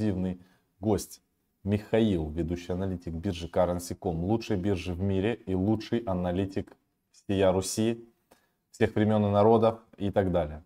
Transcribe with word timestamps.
эксклюзивный 0.00 0.40
гость. 0.80 1.22
Михаил, 1.62 2.30
ведущий 2.30 2.72
аналитик 2.72 3.12
биржи 3.12 3.46
Currency.com, 3.46 4.24
лучшей 4.24 4.56
биржи 4.56 4.94
в 4.94 5.00
мире 5.00 5.34
и 5.34 5.54
лучший 5.54 5.98
аналитик 5.98 6.72
всея 7.12 7.52
Руси, 7.52 8.08
всех 8.70 8.94
времен 8.94 9.26
и 9.26 9.30
народов 9.30 9.78
и 9.98 10.10
так 10.10 10.32
далее. 10.32 10.64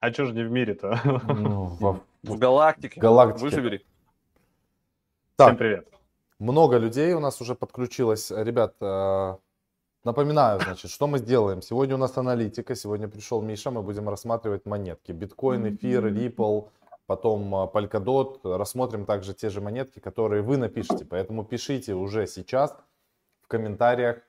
А 0.00 0.10
что 0.10 0.24
же 0.24 0.32
не 0.32 0.44
в 0.44 0.50
мире-то? 0.50 0.98
Ну, 1.28 1.66
в, 1.66 2.00
в 2.22 2.38
галактике. 2.38 3.00
Галактике. 3.00 3.44
Выживели. 3.44 3.84
Так, 5.36 5.48
Всем 5.48 5.58
привет. 5.58 5.88
Много 6.38 6.78
людей 6.78 7.12
у 7.12 7.20
нас 7.20 7.42
уже 7.42 7.54
подключилось. 7.54 8.30
Ребят, 8.30 8.76
э, 8.80 9.36
напоминаю, 10.04 10.60
значит, 10.60 10.90
что 10.90 11.06
мы 11.06 11.18
сделаем. 11.18 11.60
Сегодня 11.60 11.96
у 11.96 11.98
нас 11.98 12.16
аналитика, 12.16 12.74
сегодня 12.74 13.08
пришел 13.08 13.42
Миша, 13.42 13.70
мы 13.70 13.82
будем 13.82 14.08
рассматривать 14.08 14.64
монетки. 14.64 15.12
Биткоин, 15.12 15.74
эфир, 15.74 16.06
Ripple, 16.06 16.70
потом 17.06 17.54
а, 17.54 17.66
Polkadot. 17.66 18.40
Рассмотрим 18.56 19.06
также 19.06 19.34
те 19.34 19.50
же 19.50 19.60
монетки, 19.60 19.98
которые 19.98 20.42
вы 20.42 20.56
напишите. 20.56 21.04
Поэтому 21.04 21.44
пишите 21.44 21.94
уже 21.94 22.26
сейчас 22.26 22.76
в 23.42 23.48
комментариях 23.48 24.22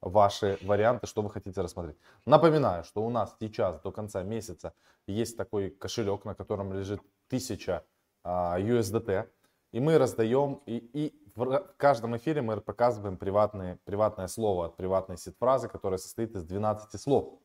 ваши 0.00 0.58
варианты, 0.62 1.06
что 1.06 1.22
вы 1.22 1.30
хотите 1.30 1.60
рассмотреть. 1.60 1.96
Напоминаю, 2.26 2.84
что 2.84 3.04
у 3.04 3.10
нас 3.10 3.34
сейчас 3.40 3.80
до 3.80 3.90
конца 3.92 4.22
месяца 4.22 4.74
есть 5.06 5.36
такой 5.36 5.70
кошелек, 5.70 6.24
на 6.24 6.34
котором 6.34 6.72
лежит 6.72 7.00
1000 7.28 7.84
а, 8.24 8.58
USDT. 8.60 9.28
И 9.72 9.80
мы 9.80 9.98
раздаем, 9.98 10.62
и, 10.66 10.76
и 10.76 11.32
в 11.34 11.74
каждом 11.76 12.16
эфире 12.16 12.40
мы 12.40 12.60
показываем 12.60 13.16
приватные, 13.18 13.78
приватное 13.84 14.26
слово 14.26 14.66
от 14.66 14.76
приватной 14.76 15.18
сет-фразы, 15.18 15.68
которая 15.68 15.98
состоит 15.98 16.34
из 16.34 16.44
12 16.44 17.00
слов. 17.00 17.40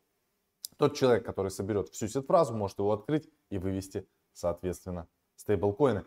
Тот 0.78 0.96
человек, 0.96 1.26
который 1.26 1.52
соберет 1.52 1.90
всю 1.90 2.08
сет-фразу, 2.08 2.56
может 2.56 2.80
его 2.80 2.94
открыть 2.94 3.30
и 3.50 3.58
вывести 3.58 4.08
соответственно, 4.34 5.08
стейблкоины. 5.36 6.04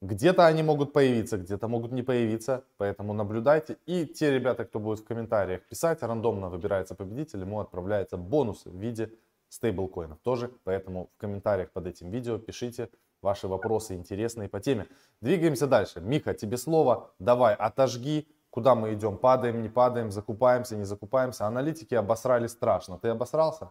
Где-то 0.00 0.46
они 0.46 0.64
могут 0.64 0.92
появиться, 0.92 1.38
где-то 1.38 1.68
могут 1.68 1.92
не 1.92 2.02
появиться, 2.02 2.64
поэтому 2.76 3.12
наблюдайте. 3.12 3.76
И 3.86 4.04
те 4.04 4.32
ребята, 4.32 4.64
кто 4.64 4.80
будет 4.80 4.98
в 4.98 5.04
комментариях 5.04 5.62
писать, 5.62 6.02
рандомно 6.02 6.48
выбирается 6.48 6.96
победитель, 6.96 7.40
ему 7.40 7.60
отправляется 7.60 8.16
бонус 8.16 8.64
в 8.64 8.76
виде 8.76 9.12
стейблкоинов 9.48 10.18
тоже. 10.18 10.50
Поэтому 10.64 11.10
в 11.14 11.20
комментариях 11.20 11.70
под 11.70 11.86
этим 11.86 12.10
видео 12.10 12.38
пишите 12.38 12.88
ваши 13.22 13.46
вопросы 13.46 13.94
интересные 13.94 14.48
по 14.48 14.58
теме. 14.58 14.88
Двигаемся 15.20 15.68
дальше. 15.68 16.00
Миха, 16.00 16.34
тебе 16.34 16.56
слово. 16.56 17.12
Давай, 17.20 17.54
отожги, 17.54 18.26
куда 18.50 18.74
мы 18.74 18.94
идем. 18.94 19.16
Падаем, 19.16 19.62
не 19.62 19.68
падаем, 19.68 20.10
закупаемся, 20.10 20.76
не 20.76 20.84
закупаемся. 20.84 21.46
Аналитики 21.46 21.94
обосрали 21.94 22.48
страшно. 22.48 22.98
Ты 22.98 23.08
обосрался? 23.08 23.70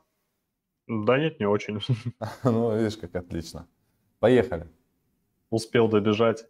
Да 0.87 1.17
нет, 1.17 1.39
не 1.39 1.45
очень. 1.45 1.79
Ну, 2.43 2.77
видишь, 2.77 2.97
как 2.97 3.15
отлично. 3.15 3.67
Поехали. 4.21 4.67
Успел 5.49 5.89
добежать. 5.89 6.45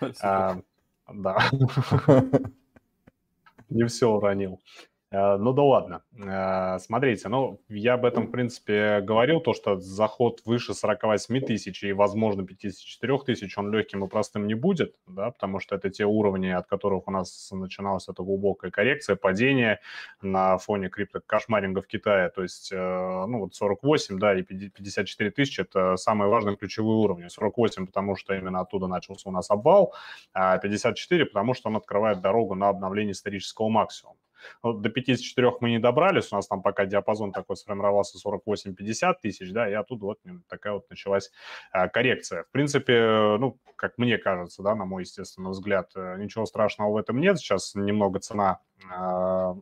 А, 0.22 0.60
да. 1.12 1.38
Не 3.68 3.84
все 3.86 4.08
уронил. 4.08 4.60
Э, 5.10 5.36
ну 5.38 5.52
да 5.52 5.62
ладно. 5.62 6.02
Э, 6.12 6.78
смотрите, 6.80 7.28
ну 7.28 7.60
я 7.68 7.94
об 7.94 8.04
этом, 8.04 8.26
в 8.26 8.30
принципе, 8.30 9.00
говорил, 9.00 9.40
то, 9.40 9.54
что 9.54 9.78
заход 9.78 10.42
выше 10.44 10.74
48 10.74 11.40
тысяч 11.40 11.82
и, 11.82 11.92
возможно, 11.92 12.44
54 12.44 13.18
тысяч, 13.20 13.56
он 13.56 13.72
легким 13.72 14.04
и 14.04 14.08
простым 14.08 14.46
не 14.46 14.54
будет, 14.54 14.94
да, 15.06 15.30
потому 15.30 15.60
что 15.60 15.76
это 15.76 15.88
те 15.88 16.04
уровни, 16.04 16.48
от 16.48 16.66
которых 16.66 17.08
у 17.08 17.10
нас 17.10 17.50
начиналась 17.52 18.08
эта 18.08 18.22
глубокая 18.22 18.70
коррекция, 18.70 19.16
падение 19.16 19.80
на 20.20 20.58
фоне 20.58 20.90
криптокошмаринга 20.90 21.80
в 21.80 21.86
Китае, 21.86 22.28
то 22.28 22.42
есть, 22.42 22.70
э, 22.72 22.76
ну 22.76 23.40
вот 23.40 23.54
48, 23.54 24.18
да, 24.18 24.38
и 24.38 24.42
54 24.42 25.30
тысячи– 25.30 25.60
это 25.62 25.96
самые 25.96 26.28
важные 26.28 26.56
ключевые 26.56 26.98
уровни. 26.98 27.28
48, 27.28 27.86
потому 27.86 28.16
что 28.16 28.34
именно 28.34 28.60
оттуда 28.60 28.86
начался 28.88 29.28
у 29.30 29.32
нас 29.32 29.50
обвал, 29.50 29.94
а 30.34 30.58
54, 30.58 31.26
потому 31.26 31.54
что 31.54 31.68
он 31.70 31.76
открывает 31.76 32.20
дорогу 32.20 32.54
на 32.54 32.68
обновление 32.68 33.12
исторического 33.12 33.68
максимума. 33.68 34.18
До 34.62 34.88
54 34.88 35.52
мы 35.60 35.70
не 35.70 35.78
добрались, 35.78 36.32
у 36.32 36.36
нас 36.36 36.46
там 36.46 36.62
пока 36.62 36.86
диапазон 36.86 37.32
такой 37.32 37.56
сформировался 37.56 38.18
48-50 38.18 39.14
тысяч, 39.22 39.52
да, 39.52 39.68
и 39.68 39.72
оттуда 39.72 40.06
вот 40.06 40.18
такая 40.48 40.74
вот 40.74 40.88
началась 40.90 41.30
а, 41.72 41.88
коррекция. 41.88 42.44
В 42.44 42.50
принципе, 42.50 43.36
ну, 43.38 43.58
как 43.76 43.98
мне 43.98 44.18
кажется, 44.18 44.62
да, 44.62 44.74
на 44.74 44.84
мой 44.84 45.02
естественный 45.02 45.50
взгляд, 45.50 45.92
э, 45.94 46.16
ничего 46.18 46.46
страшного 46.46 46.92
в 46.92 46.96
этом 46.96 47.20
нет. 47.20 47.38
Сейчас 47.38 47.74
немного 47.74 48.18
цена 48.18 48.60
э, 48.82 49.54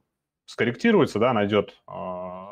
скорректируется, 0.46 1.18
да, 1.18 1.32
найдет 1.32 1.76
э, 1.86 1.92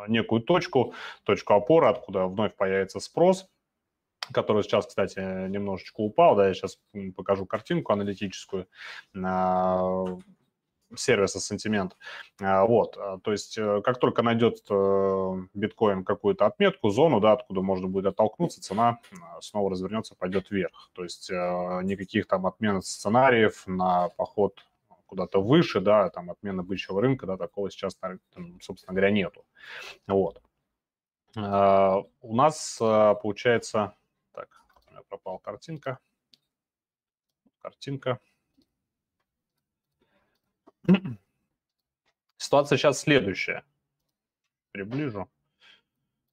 некую 0.08 0.42
точку, 0.42 0.94
точку 1.24 1.54
опоры, 1.54 1.88
откуда 1.88 2.26
вновь 2.26 2.54
появится 2.54 3.00
спрос, 3.00 3.48
который 4.32 4.62
сейчас, 4.62 4.86
кстати, 4.86 5.18
немножечко 5.48 6.00
упал, 6.00 6.36
да, 6.36 6.48
я 6.48 6.54
сейчас 6.54 6.78
покажу 7.16 7.46
картинку 7.46 7.92
аналитическую, 7.92 8.68
сервиса 10.96 11.40
сентимент. 11.40 11.96
А, 12.40 12.64
вот, 12.64 12.96
а, 12.96 13.18
то 13.18 13.32
есть 13.32 13.58
э, 13.58 13.82
как 13.82 13.98
только 13.98 14.22
найдет 14.22 14.64
э, 14.70 15.42
биткоин 15.54 16.04
какую-то 16.04 16.46
отметку, 16.46 16.90
зону, 16.90 17.20
да, 17.20 17.32
откуда 17.32 17.62
можно 17.62 17.88
будет 17.88 18.06
оттолкнуться, 18.06 18.60
цена 18.60 18.98
а, 19.20 19.40
снова 19.40 19.70
развернется, 19.70 20.14
пойдет 20.14 20.50
вверх. 20.50 20.90
То 20.92 21.02
есть 21.02 21.30
э, 21.30 21.34
никаких 21.82 22.26
там 22.26 22.46
отмен 22.46 22.82
сценариев 22.82 23.66
на 23.66 24.08
поход 24.10 24.64
куда-то 25.06 25.40
выше, 25.42 25.80
да, 25.80 26.10
там 26.10 26.30
отмена 26.30 26.62
бычьего 26.62 27.00
рынка, 27.00 27.26
да, 27.26 27.36
такого 27.36 27.70
сейчас, 27.70 27.96
собственно 28.60 28.94
говоря, 28.94 29.10
нету. 29.10 29.44
Вот. 30.06 30.42
У 31.36 32.34
нас 32.36 32.76
получается, 32.78 33.94
так, 34.32 34.48
пропала 35.08 35.38
картинка, 35.38 35.98
картинка. 37.60 38.18
Ситуация 42.36 42.76
сейчас 42.76 43.00
следующая. 43.00 43.64
Приближу, 44.72 45.28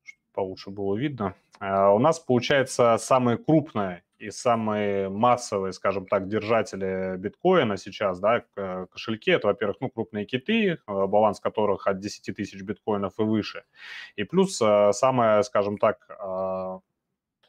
чтобы 0.04 0.24
получше 0.34 0.70
было 0.72 0.96
видно. 0.96 1.36
А, 1.60 1.92
у 1.92 2.00
нас 2.00 2.20
получается 2.20 2.98
самые 3.00 3.38
крупные 3.38 4.04
и 4.18 4.30
самые 4.30 5.10
массовые, 5.10 5.74
скажем 5.74 6.06
так, 6.06 6.28
держатели 6.28 7.18
биткоина 7.18 7.78
сейчас, 7.78 8.20
да, 8.20 8.44
кошельки, 8.92 9.32
это, 9.32 9.48
во-первых, 9.48 9.78
ну, 9.80 9.90
крупные 9.90 10.26
киты, 10.26 10.80
а, 10.86 11.08
баланс 11.08 11.40
которых 11.40 11.88
от 11.88 12.00
10 12.00 12.36
тысяч 12.36 12.62
биткоинов 12.62 13.14
и 13.20 13.24
выше. 13.24 13.64
И 14.16 14.24
плюс 14.24 14.62
а, 14.62 14.92
самое, 14.92 15.44
скажем 15.44 15.78
так, 15.78 16.08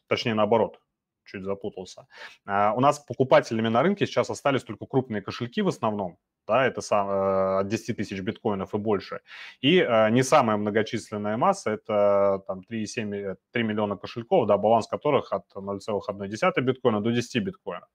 точнее 0.07 0.35
наоборот, 0.35 0.81
чуть 1.25 1.43
запутался. 1.43 2.07
У 2.47 2.81
нас 2.81 2.99
покупателями 2.99 3.69
на 3.69 3.83
рынке 3.83 4.07
сейчас 4.07 4.29
остались 4.31 4.63
только 4.63 4.87
крупные 4.87 5.23
кошельки 5.23 5.63
в 5.63 5.69
основном, 5.69 6.19
да, 6.47 6.67
это 6.67 6.81
сам, 6.81 7.09
э, 7.09 7.61
от 7.61 7.69
10 7.69 7.97
тысяч 7.97 8.21
биткоинов 8.21 8.75
и 8.75 8.79
больше. 8.79 9.21
И 9.61 9.79
э, 9.79 10.11
не 10.11 10.23
самая 10.23 10.57
многочисленная 10.57 11.37
масса, 11.37 11.71
это 11.71 12.43
там 12.47 12.63
3,7, 12.71 13.37
3 13.53 13.63
миллиона 13.63 13.97
кошельков, 13.97 14.47
да, 14.47 14.57
баланс 14.59 14.87
которых 14.87 15.33
от 15.33 15.45
0,1 15.55 16.61
биткоина 16.61 17.01
до 17.01 17.11
10 17.11 17.43
биткоинов. 17.45 17.89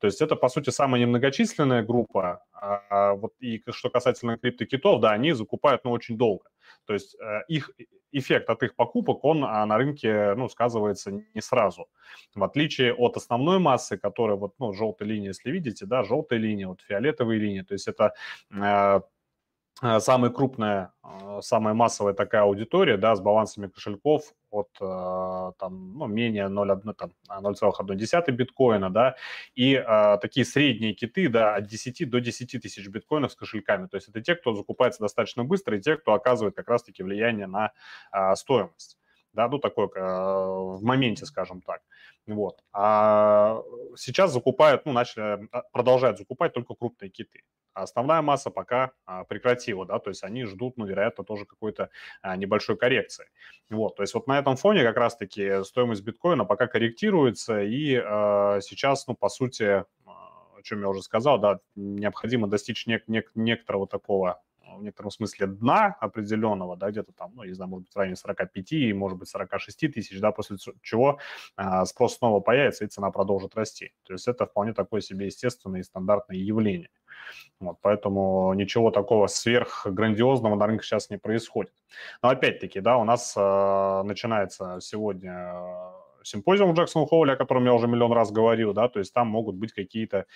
То 0.00 0.06
есть 0.06 0.20
это, 0.20 0.36
по 0.36 0.48
сути, 0.48 0.70
самая 0.70 1.00
немногочисленная 1.00 1.82
группа. 1.82 2.44
А 2.52 3.14
вот 3.14 3.32
и 3.40 3.62
что 3.70 3.90
касательно 3.90 4.38
криптокитов, 4.38 5.00
да, 5.00 5.10
они 5.10 5.32
закупают, 5.32 5.84
ну, 5.84 5.90
очень 5.90 6.16
долго. 6.16 6.44
То 6.86 6.94
есть 6.94 7.16
э, 7.20 7.40
их 7.48 7.70
эффект 8.12 8.50
от 8.50 8.62
их 8.62 8.76
покупок, 8.76 9.24
он 9.24 9.44
а, 9.44 9.64
на 9.64 9.78
рынке, 9.78 10.34
ну, 10.34 10.48
сказывается 10.48 11.10
не 11.12 11.40
сразу. 11.40 11.88
В 12.34 12.44
отличие 12.44 12.92
от 12.92 13.16
основной 13.16 13.58
массы, 13.58 13.96
которая 13.96 14.36
вот, 14.36 14.54
ну, 14.58 14.72
желтая 14.74 15.08
линия, 15.08 15.28
если 15.28 15.50
видите, 15.50 15.86
да, 15.86 16.02
желтая 16.02 16.38
линия, 16.38 16.68
вот 16.68 16.82
фиолетовые 16.82 17.40
линии, 17.40 17.62
то 17.62 17.72
есть 17.72 17.88
это 17.88 18.12
э, 18.50 18.82
Э, 18.92 19.00
самая 19.80 20.30
крупная, 20.30 20.92
э, 21.02 21.40
самая 21.40 21.74
массовая 21.74 22.14
такая 22.14 22.42
аудитория, 22.42 22.96
да, 22.96 23.14
с 23.14 23.20
балансами 23.20 23.66
кошельков 23.68 24.32
от 24.50 24.68
э, 24.80 25.52
там, 25.58 25.98
ну, 25.98 26.06
менее 26.06 26.48
0,1, 26.48 26.94
там, 26.94 27.12
0,1 27.28 28.30
биткоина, 28.32 28.90
да, 28.90 29.16
и 29.54 29.74
а, 29.74 30.18
такие 30.18 30.44
средние 30.44 30.92
киты, 30.94 31.28
да, 31.28 31.56
от 31.56 31.66
10 31.66 32.08
до 32.10 32.20
10 32.20 32.62
тысяч 32.62 32.86
биткоинов 32.88 33.32
с 33.32 33.36
кошельками. 33.36 33.86
То 33.86 33.96
есть 33.96 34.08
это 34.08 34.20
те, 34.20 34.34
кто 34.34 34.54
закупается 34.54 35.00
достаточно 35.00 35.44
быстро, 35.44 35.76
и 35.78 35.80
те, 35.80 35.96
кто 35.96 36.12
оказывает 36.12 36.54
как 36.54 36.68
раз-таки 36.68 37.02
влияние 37.02 37.46
на 37.46 37.72
а, 38.10 38.36
стоимость 38.36 38.98
да, 39.32 39.48
ну 39.48 39.58
такое 39.58 39.88
в 39.88 40.82
моменте, 40.82 41.26
скажем 41.26 41.60
так. 41.62 41.82
Вот. 42.26 42.62
А 42.72 43.62
сейчас 43.96 44.32
закупают, 44.32 44.86
ну, 44.86 44.92
начали, 44.92 45.48
продолжают 45.72 46.18
закупать 46.18 46.52
только 46.52 46.74
крупные 46.74 47.10
киты 47.10 47.42
основная 47.74 48.22
масса 48.22 48.50
пока 48.50 48.92
а, 49.06 49.24
прекратила, 49.24 49.86
да, 49.86 49.98
то 49.98 50.10
есть 50.10 50.24
они 50.24 50.44
ждут, 50.44 50.76
ну, 50.76 50.86
вероятно, 50.86 51.24
тоже 51.24 51.44
какой-то 51.44 51.90
а, 52.20 52.36
небольшой 52.36 52.76
коррекции. 52.76 53.26
Вот, 53.70 53.96
то 53.96 54.02
есть 54.02 54.14
вот 54.14 54.26
на 54.26 54.38
этом 54.38 54.56
фоне 54.56 54.82
как 54.82 54.96
раз-таки 54.96 55.64
стоимость 55.64 56.02
биткоина 56.02 56.44
пока 56.44 56.66
корректируется, 56.66 57.62
и 57.62 57.96
а, 57.96 58.60
сейчас, 58.60 59.06
ну, 59.06 59.14
по 59.14 59.28
сути, 59.28 59.84
о 60.04 60.62
чем 60.62 60.80
я 60.80 60.88
уже 60.88 61.02
сказал, 61.02 61.38
да, 61.38 61.60
необходимо 61.74 62.48
достичь 62.48 62.86
нек- 62.86 63.06
нек- 63.08 63.30
некоторого 63.34 63.86
такого 63.86 64.40
в 64.78 64.82
некотором 64.82 65.10
смысле 65.10 65.46
дна 65.46 65.96
определенного, 66.00 66.76
да, 66.76 66.90
где-то 66.90 67.12
там, 67.12 67.32
ну, 67.34 67.44
не 67.44 67.52
знаю, 67.52 67.70
может 67.70 67.86
быть, 67.86 67.94
в 67.94 67.98
районе 67.98 68.16
45, 68.16 68.94
может 68.94 69.18
быть, 69.18 69.28
46 69.28 69.92
тысяч, 69.92 70.20
да, 70.20 70.32
после 70.32 70.56
чего 70.82 71.18
а, 71.56 71.84
спрос 71.84 72.16
снова 72.16 72.40
появится 72.40 72.84
и 72.84 72.88
цена 72.88 73.10
продолжит 73.10 73.54
расти. 73.54 73.92
То 74.04 74.12
есть 74.12 74.28
это 74.28 74.46
вполне 74.46 74.72
такое 74.74 75.00
себе 75.00 75.26
естественное 75.26 75.80
и 75.80 75.84
стандартное 75.84 76.36
явление. 76.36 76.90
Вот, 77.60 77.78
поэтому 77.80 78.52
ничего 78.54 78.90
такого 78.90 79.26
сверхграндиозного 79.26 80.56
на 80.56 80.66
рынке 80.66 80.84
сейчас 80.84 81.10
не 81.10 81.18
происходит. 81.18 81.72
Но 82.22 82.30
опять-таки, 82.30 82.80
да, 82.80 82.96
у 82.98 83.04
нас 83.04 83.34
э, 83.36 84.02
начинается 84.04 84.78
сегодня 84.80 85.52
симпозиум 86.24 86.74
Джексон 86.74 87.06
Холле, 87.06 87.32
о 87.32 87.36
котором 87.36 87.64
я 87.64 87.74
уже 87.74 87.86
миллион 87.86 88.12
раз 88.12 88.30
говорил, 88.30 88.72
да, 88.72 88.88
то 88.88 88.98
есть 88.98 89.12
там 89.12 89.28
могут 89.28 89.56
быть 89.56 89.72
какие-то 89.72 90.26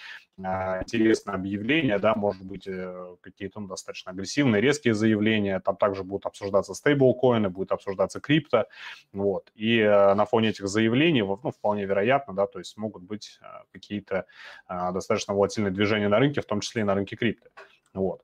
а, 0.42 0.82
интересные 0.82 1.34
объявления, 1.34 1.98
да, 1.98 2.14
может 2.14 2.44
быть, 2.44 2.66
э, 2.66 3.16
какие-то 3.20 3.60
ну, 3.60 3.68
достаточно 3.68 4.12
агрессивные, 4.12 4.60
резкие 4.60 4.94
заявления, 4.94 5.60
там 5.60 5.76
также 5.76 6.04
будут 6.04 6.26
обсуждаться 6.26 6.74
стейблкоины, 6.74 7.48
будет 7.48 7.72
обсуждаться 7.72 8.20
крипто, 8.20 8.66
вот, 9.12 9.50
и 9.54 9.78
э, 9.78 10.14
на 10.14 10.26
фоне 10.26 10.50
этих 10.50 10.68
заявлений, 10.68 11.22
ну, 11.22 11.50
вполне 11.50 11.84
вероятно, 11.84 12.34
да, 12.34 12.46
то 12.46 12.58
есть 12.58 12.76
могут 12.76 13.02
быть 13.02 13.38
э, 13.42 13.46
какие-то 13.72 14.26
э, 14.68 14.92
достаточно 14.92 15.34
волатильные 15.34 15.72
движения 15.72 16.08
на 16.08 16.18
рынке, 16.18 16.40
в 16.40 16.46
том 16.46 16.60
числе 16.60 16.82
и 16.82 16.84
на 16.84 16.94
рынке 16.94 17.16
крипто, 17.16 17.48
вот. 17.94 18.22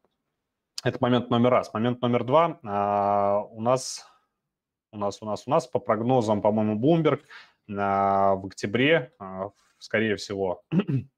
Это 0.84 0.98
момент 1.00 1.30
номер 1.30 1.50
раз. 1.50 1.72
Момент 1.72 2.02
номер 2.02 2.24
два. 2.24 2.58
А, 2.64 3.46
у 3.50 3.60
нас 3.60 4.04
у 4.94 4.98
нас, 4.98 5.22
у 5.22 5.24
нас, 5.24 5.44
у 5.46 5.50
нас 5.50 5.66
по 5.66 5.78
прогнозам, 5.78 6.42
по-моему, 6.42 6.78
Bloomberg 6.78 7.20
в 8.36 8.46
октябре, 8.46 9.12
а, 9.18 9.50
скорее 9.78 10.16
всего, 10.16 10.62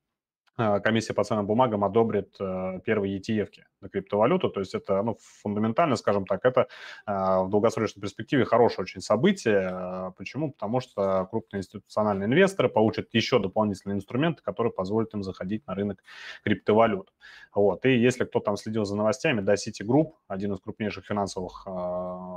комиссия 0.57 1.15
по 1.15 1.25
ценным 1.25 1.47
бумагам 1.47 1.85
одобрит 1.85 2.37
э, 2.41 2.81
первые 2.85 3.19
ETF 3.19 3.51
на 3.81 3.89
криптовалюту. 3.89 4.51
То 4.51 4.61
есть 4.61 4.75
это 4.75 5.03
ну, 5.03 5.19
фундаментально, 5.43 5.97
скажем 5.97 6.27
так, 6.27 6.45
это 6.45 6.69
а, 7.07 7.43
в 7.43 7.51
долгосрочной 7.51 8.01
перспективе 8.01 8.45
хорошее 8.45 8.83
очень 8.83 9.01
событие. 9.01 10.13
Почему? 10.17 10.53
Потому 10.53 10.81
что 10.81 11.27
крупные 11.31 11.61
институциональные 11.61 12.27
инвесторы 12.27 12.69
получат 12.69 13.09
еще 13.13 13.39
дополнительные 13.39 13.97
инструменты, 13.97 14.43
которые 14.43 14.73
позволят 14.73 15.13
им 15.15 15.23
заходить 15.23 15.67
на 15.67 15.75
рынок 15.75 16.03
криптовалют. 16.45 17.13
Вот. 17.55 17.85
И 17.85 17.97
если 17.97 18.25
кто 18.25 18.41
там 18.41 18.57
следил 18.57 18.85
за 18.85 18.97
новостями, 18.97 19.41
да, 19.41 19.55
Citigroup, 19.55 20.13
один 20.29 20.53
из 20.55 20.61
крупнейших 20.61 21.05
финансовых 21.05 21.67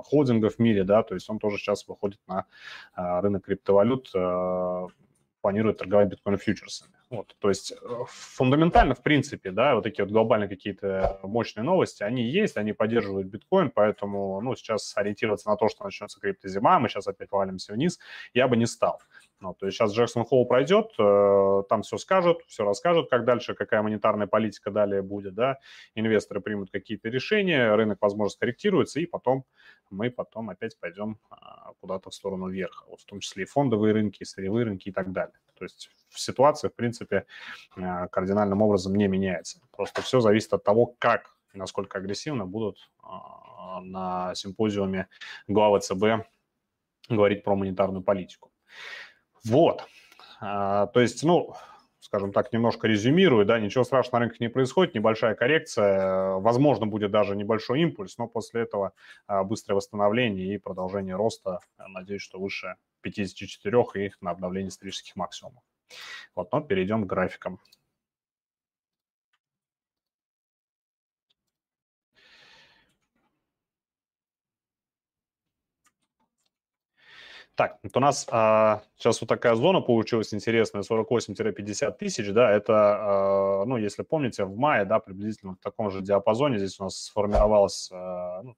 холдингов 0.05 0.55
в 0.55 0.59
мире, 0.59 0.83
да, 0.83 1.03
то 1.03 1.13
есть 1.13 1.29
он 1.29 1.39
тоже 1.39 1.57
сейчас 1.57 1.87
выходит 1.87 2.19
на 2.27 2.45
рынок 2.95 3.45
криптовалют, 3.45 4.11
планирует 5.47 5.77
торговать 5.77 6.09
биткоин-фьючерсами. 6.09 6.91
Вот, 7.09 7.33
то 7.39 7.47
есть 7.47 7.71
э, 7.71 7.75
фундаментально, 8.09 8.95
в 8.95 9.01
принципе, 9.01 9.51
да, 9.51 9.75
вот 9.75 9.83
такие 9.83 10.03
вот 10.03 10.11
глобальные 10.11 10.49
какие-то 10.49 11.21
мощные 11.23 11.63
новости, 11.63 12.03
они 12.03 12.23
есть, 12.23 12.57
они 12.57 12.73
поддерживают 12.73 13.27
биткоин, 13.27 13.71
поэтому, 13.71 14.41
ну, 14.41 14.57
сейчас 14.57 14.91
ориентироваться 14.97 15.47
на 15.47 15.55
то, 15.55 15.69
что 15.69 15.85
начнется 15.85 16.19
криптозима, 16.19 16.79
мы 16.79 16.89
сейчас 16.89 17.07
опять 17.07 17.31
валимся 17.31 17.71
вниз, 17.71 17.97
я 18.33 18.49
бы 18.49 18.57
не 18.57 18.65
стал. 18.65 18.99
Ну, 19.39 19.53
то 19.53 19.67
есть 19.67 19.77
сейчас 19.77 19.93
Джексон 19.93 20.25
Холл 20.25 20.47
пройдет, 20.47 20.93
э, 20.97 21.63
там 21.69 21.83
все 21.83 21.97
скажут, 21.97 22.41
все 22.47 22.65
расскажут, 22.65 23.09
как 23.09 23.23
дальше, 23.23 23.53
какая 23.53 23.83
монетарная 23.83 24.25
политика 24.25 24.71
далее 24.71 25.03
будет, 25.03 25.35
да, 25.35 25.59
инвесторы 25.93 26.41
примут 26.41 26.71
какие-то 26.71 27.09
решения, 27.09 27.75
рынок, 27.75 27.99
возможно, 28.01 28.31
скорректируется, 28.31 28.99
и 28.99 29.05
потом 29.05 29.45
мы 29.91 30.09
потом 30.09 30.49
опять 30.49 30.79
пойдем 30.79 31.19
а, 31.29 31.73
куда-то 31.79 32.09
в 32.09 32.15
сторону 32.15 32.49
вверха, 32.49 32.85
вот 32.89 32.99
в 32.99 33.05
том 33.05 33.19
числе 33.19 33.43
и 33.43 33.45
фондовые 33.45 33.93
рынки, 33.93 34.23
и 34.23 34.25
сырьевые 34.25 34.65
рынки 34.65 34.89
и 34.89 34.91
так 34.91 35.11
далее. 35.11 35.37
То 35.53 35.65
есть 35.65 35.91
ситуация, 36.09 36.71
в 36.71 36.73
принципе, 36.73 37.25
э, 37.75 38.07
кардинальным 38.07 38.61
образом 38.63 38.95
не 38.95 39.07
меняется. 39.07 39.61
Просто 39.71 40.01
все 40.01 40.19
зависит 40.19 40.53
от 40.53 40.63
того, 40.63 40.95
как 40.97 41.35
и 41.53 41.59
насколько 41.59 41.99
агрессивно 41.99 42.45
будут 42.45 42.89
а, 43.03 43.81
на 43.81 44.33
симпозиуме 44.35 45.07
главы 45.47 45.79
ЦБ 45.79 46.27
говорить 47.09 47.43
про 47.43 47.55
монетарную 47.55 48.03
политику. 48.03 48.51
Вот. 49.47 49.83
А, 50.39 50.87
то 50.87 50.99
есть, 50.99 51.23
ну, 51.23 51.55
скажем 51.99 52.31
так, 52.31 52.53
немножко 52.53 52.87
резюмирую, 52.87 53.45
да, 53.45 53.59
ничего 53.59 53.83
страшного 53.83 54.19
на 54.19 54.25
рынке 54.25 54.37
не 54.39 54.49
происходит, 54.49 54.93
небольшая 54.93 55.35
коррекция, 55.35 56.35
возможно, 56.35 56.85
будет 56.85 57.11
даже 57.11 57.35
небольшой 57.35 57.81
импульс, 57.81 58.17
но 58.17 58.27
после 58.27 58.61
этого 58.61 58.93
а, 59.25 59.43
быстрое 59.43 59.75
восстановление 59.75 60.55
и 60.55 60.57
продолжение 60.57 61.15
роста, 61.15 61.59
надеюсь, 61.77 62.21
что 62.21 62.39
выше 62.39 62.75
54 63.01 63.83
и 63.95 64.11
на 64.21 64.31
обновление 64.31 64.69
исторических 64.69 65.15
максимумов. 65.15 65.63
Вот, 66.35 66.51
но 66.51 66.61
перейдем 66.61 67.03
к 67.03 67.07
графикам. 67.07 67.59
Так, 77.57 77.79
вот 77.81 77.97
у 77.97 77.99
нас 77.99 78.27
а, 78.29 78.83
сейчас 78.97 79.19
вот 79.19 79.27
такая 79.27 79.55
зона 79.55 79.81
получилась 79.81 80.31
интересная, 80.31 80.83
48-50 80.83 81.97
тысяч, 81.97 82.31
да, 82.31 82.51
это, 82.51 82.73
а, 82.75 83.65
ну, 83.65 83.77
если 83.77 84.03
помните, 84.03 84.45
в 84.45 84.55
мае, 84.55 84.85
да, 84.85 84.99
приблизительно 84.99 85.55
в 85.55 85.57
таком 85.57 85.89
же 85.89 86.01
диапазоне 86.01 86.59
здесь 86.59 86.79
у 86.79 86.83
нас 86.83 87.05
сформировалась, 87.05 87.89
а, 87.91 88.43
ну, 88.43 88.55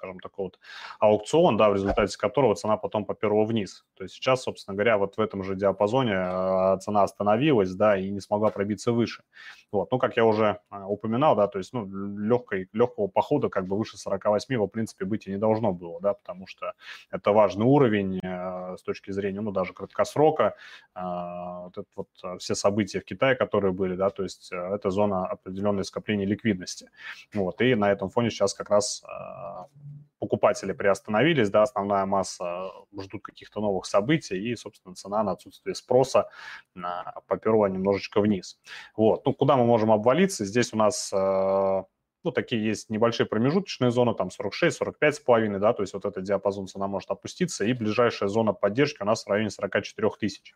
скажем, 0.00 0.18
такой 0.18 0.44
вот 0.46 0.58
аукцион, 0.98 1.56
да, 1.56 1.68
в 1.68 1.74
результате 1.74 2.16
которого 2.18 2.54
цена 2.54 2.76
потом 2.76 3.04
поперла 3.04 3.44
вниз. 3.44 3.84
То 3.96 4.04
есть 4.04 4.14
сейчас, 4.14 4.42
собственно 4.42 4.74
говоря, 4.74 4.96
вот 4.96 5.16
в 5.16 5.20
этом 5.20 5.44
же 5.44 5.54
диапазоне 5.54 6.14
э, 6.14 6.78
цена 6.80 7.02
остановилась, 7.02 7.74
да, 7.74 7.98
и 7.98 8.10
не 8.10 8.20
смогла 8.20 8.50
пробиться 8.50 8.92
выше. 8.92 9.22
Вот, 9.72 9.90
ну, 9.92 9.98
как 9.98 10.16
я 10.16 10.24
уже 10.24 10.58
э, 10.70 10.82
упоминал, 10.86 11.36
да, 11.36 11.46
то 11.48 11.58
есть, 11.58 11.72
ну, 11.74 11.86
легкой, 12.18 12.68
легкого 12.72 13.08
похода 13.08 13.48
как 13.50 13.66
бы 13.66 13.76
выше 13.76 13.98
48 13.98 14.54
его, 14.54 14.66
в 14.66 14.70
принципе, 14.70 15.04
быть 15.04 15.26
и 15.26 15.30
не 15.30 15.38
должно 15.38 15.72
было, 15.72 16.00
да, 16.00 16.14
потому 16.14 16.46
что 16.46 16.72
это 17.10 17.32
важный 17.32 17.66
уровень 17.66 18.20
э, 18.22 18.39
с 18.80 18.82
точки 18.82 19.12
зрения, 19.12 19.40
ну, 19.40 19.52
даже 19.52 19.72
краткосрока, 19.72 20.56
вот 20.94 21.78
это 21.78 21.88
вот 21.94 22.08
все 22.40 22.54
события 22.54 23.00
в 23.00 23.04
Китае, 23.04 23.36
которые 23.36 23.72
были, 23.72 23.94
да, 23.94 24.10
то 24.10 24.22
есть 24.22 24.50
это 24.52 24.90
зона 24.90 25.26
определенной 25.26 25.84
скопления 25.84 26.26
ликвидности. 26.26 26.90
Вот, 27.32 27.60
и 27.60 27.74
на 27.74 27.92
этом 27.92 28.10
фоне 28.10 28.30
сейчас 28.30 28.54
как 28.54 28.70
раз 28.70 29.04
покупатели 30.18 30.72
приостановились, 30.72 31.48
да, 31.50 31.62
основная 31.62 32.04
масса 32.04 32.70
ждут 33.00 33.22
каких-то 33.22 33.60
новых 33.60 33.86
событий, 33.86 34.36
и, 34.36 34.56
собственно, 34.56 34.94
цена 34.94 35.22
на 35.22 35.32
отсутствие 35.32 35.74
спроса 35.74 36.28
поперла 37.26 37.68
немножечко 37.68 38.20
вниз. 38.20 38.58
Вот, 38.96 39.24
ну, 39.24 39.32
куда 39.32 39.56
мы 39.56 39.64
можем 39.64 39.90
обвалиться? 39.92 40.44
Здесь 40.44 40.74
у 40.74 40.76
нас 40.76 41.12
ну, 42.22 42.32
такие 42.32 42.64
есть 42.64 42.90
небольшие 42.90 43.26
промежуточные 43.26 43.90
зоны, 43.90 44.14
там 44.14 44.30
46, 44.30 44.76
45 44.76 45.14
с 45.14 45.20
половиной, 45.20 45.58
да, 45.58 45.72
то 45.72 45.82
есть 45.82 45.94
вот 45.94 46.04
этот 46.04 46.22
диапазон 46.24 46.66
цена 46.66 46.86
может 46.86 47.10
опуститься, 47.10 47.64
и 47.64 47.72
ближайшая 47.72 48.28
зона 48.28 48.52
поддержки 48.52 49.02
у 49.02 49.06
нас 49.06 49.24
в 49.24 49.28
районе 49.28 49.50
44 49.50 50.10
тысяч. 50.18 50.54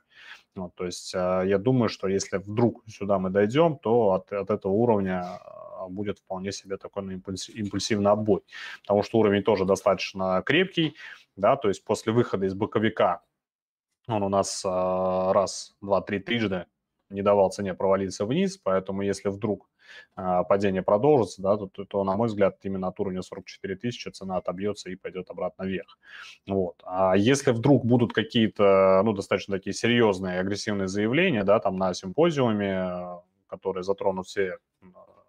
Вот, 0.55 0.75
то 0.75 0.85
есть 0.85 1.15
э, 1.15 1.43
я 1.47 1.59
думаю, 1.59 1.89
что 1.89 2.09
если 2.09 2.37
вдруг 2.37 2.85
сюда 2.87 3.19
мы 3.19 3.31
дойдем, 3.31 3.77
то 3.77 4.13
от, 4.13 4.33
от 4.33 4.51
этого 4.51 4.73
уровня 4.73 5.41
будет 5.89 6.19
вполне 6.19 6.53
себе 6.53 6.77
такой 6.77 7.03
ну, 7.03 7.13
импульсивный 7.13 8.11
отбой, 8.11 8.43
потому 8.83 9.03
что 9.03 9.19
уровень 9.19 9.43
тоже 9.43 9.65
достаточно 9.65 10.43
крепкий, 10.45 10.95
да, 11.37 11.57
то 11.57 11.69
есть 11.69 11.85
после 11.85 12.13
выхода 12.13 12.47
из 12.47 12.55
боковика 12.55 13.23
он 14.07 14.23
у 14.23 14.29
нас 14.29 14.63
а, 14.67 15.33
раз, 15.33 15.75
два, 15.81 16.03
три 16.03 16.19
трижды 16.19 16.67
не 17.11 17.23
давал 17.23 17.51
цене 17.51 17.75
провалиться 17.75 18.27
вниз, 18.27 18.59
поэтому 18.59 19.03
если 19.03 19.29
вдруг 19.29 19.69
а, 19.69 19.74
падение 20.15 20.83
продолжится, 20.83 21.43
да, 21.43 21.57
то, 21.57 21.85
то, 21.85 22.05
на 22.05 22.17
мой 22.17 22.29
взгляд, 22.29 22.59
именно 22.63 22.89
от 22.89 23.01
уровня 23.01 23.23
44 23.23 23.77
тысячи 23.77 24.09
цена 24.09 24.37
отобьется 24.37 24.91
и 24.91 24.97
пойдет 24.97 25.31
обратно 25.31 25.65
вверх. 25.65 25.99
Вот. 26.47 26.83
А 26.85 27.17
если 27.17 27.53
вдруг 27.53 27.85
будут 27.85 28.13
какие-то, 28.13 29.03
ну, 29.05 29.13
достаточно 29.13 29.57
такие 29.57 29.75
серьезные 29.75 30.41
агрессивные 30.41 30.89
заявления, 30.89 31.45
да, 31.45 31.59
там 31.59 31.77
на 31.77 31.95
симпозиуме, 31.95 33.21
которые 33.49 33.85
затронут 33.85 34.27
все 34.27 34.59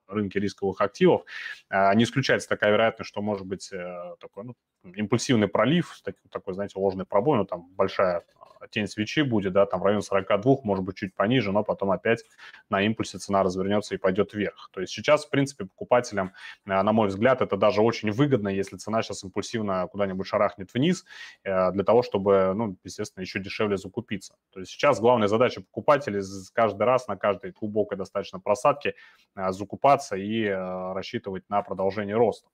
рынке 0.07 0.39
рисковых 0.39 0.81
активов, 0.81 1.23
а, 1.69 1.93
не 1.95 2.03
исключается 2.03 2.47
такая 2.47 2.71
вероятность, 2.71 3.09
что 3.09 3.21
может 3.21 3.45
быть 3.45 3.71
э, 3.71 4.15
такой 4.19 4.45
ну, 4.45 4.55
импульсивный 4.83 5.47
пролив, 5.47 5.99
такой, 6.29 6.53
знаете, 6.53 6.79
ложный 6.79 7.05
пробой, 7.05 7.37
ну, 7.37 7.45
там 7.45 7.67
большая 7.71 8.23
тень 8.69 8.87
свечи 8.87 9.21
будет, 9.21 9.53
да, 9.53 9.65
там 9.65 9.79
в 9.79 9.83
районе 9.83 10.01
42, 10.01 10.57
может 10.63 10.83
быть, 10.83 10.95
чуть 10.95 11.13
пониже, 11.15 11.51
но 11.51 11.63
потом 11.63 11.91
опять 11.91 12.23
на 12.69 12.81
импульсе 12.81 13.17
цена 13.17 13.43
развернется 13.43 13.95
и 13.95 13.97
пойдет 13.97 14.33
вверх. 14.33 14.69
То 14.73 14.81
есть 14.81 14.93
сейчас, 14.93 15.25
в 15.25 15.29
принципе, 15.29 15.65
покупателям, 15.65 16.33
э, 16.65 16.81
на 16.81 16.91
мой 16.91 17.07
взгляд, 17.07 17.41
это 17.41 17.57
даже 17.57 17.81
очень 17.81 18.11
выгодно, 18.11 18.49
если 18.49 18.77
цена 18.77 19.01
сейчас 19.01 19.23
импульсивно 19.23 19.87
куда-нибудь 19.87 20.27
шарахнет 20.27 20.73
вниз, 20.73 21.05
э, 21.43 21.71
для 21.71 21.83
того, 21.83 22.03
чтобы, 22.03 22.53
ну, 22.55 22.77
естественно, 22.83 23.21
еще 23.21 23.39
дешевле 23.39 23.77
закупиться. 23.77 24.35
То 24.51 24.59
есть 24.59 24.71
сейчас 24.71 24.99
главная 24.99 25.27
задача 25.27 25.61
покупателей 25.61 26.21
каждый 26.53 26.83
раз 26.83 27.07
на 27.07 27.17
каждой 27.17 27.51
глубокой 27.51 27.97
достаточно 27.97 28.39
просадке 28.39 28.95
э, 29.35 29.51
закупаться 29.51 30.15
и 30.15 30.45
рассчитывать 30.45 31.43
на 31.49 31.61
продолжение 31.61 32.15
роста. 32.15 32.49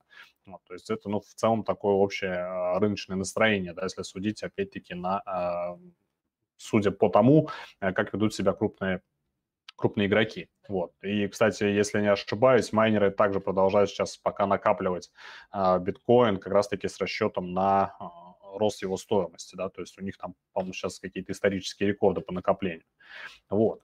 Вот, 0.45 0.61
то 0.63 0.73
есть 0.73 0.89
это, 0.89 1.09
ну, 1.09 1.19
в 1.19 1.33
целом 1.35 1.63
такое 1.63 1.93
общее 1.93 2.77
рыночное 2.79 3.15
настроение, 3.15 3.73
да, 3.73 3.83
если 3.83 4.01
судить, 4.01 4.41
опять-таки, 4.43 4.95
на 4.95 5.21
судя 6.61 6.91
по 6.91 7.09
тому, 7.09 7.49
э, 7.79 7.91
как 7.91 8.13
ведут 8.13 8.33
себя 8.33 8.53
крупные, 8.53 9.01
крупные 9.75 10.07
игроки. 10.07 10.49
Вот. 10.67 10.93
И, 11.01 11.27
кстати, 11.27 11.63
если 11.63 12.01
не 12.01 12.11
ошибаюсь, 12.11 12.71
майнеры 12.71 13.11
также 13.11 13.39
продолжают 13.39 13.89
сейчас 13.89 14.17
пока 14.17 14.45
накапливать 14.45 15.11
а, 15.51 15.79
биткоин 15.79 16.37
как 16.37 16.53
раз-таки 16.53 16.87
с 16.87 16.99
расчетом 16.99 17.53
на 17.53 17.95
а, 17.99 18.57
рост 18.57 18.81
его 18.81 18.95
стоимости, 18.97 19.55
да, 19.55 19.69
то 19.69 19.81
есть 19.81 19.97
у 19.99 20.03
них 20.03 20.17
там, 20.17 20.35
по-моему, 20.53 20.73
сейчас 20.73 20.99
какие-то 20.99 21.31
исторические 21.31 21.89
рекорды 21.89 22.21
по 22.21 22.31
накоплению. 22.31 22.85
Вот. 23.49 23.81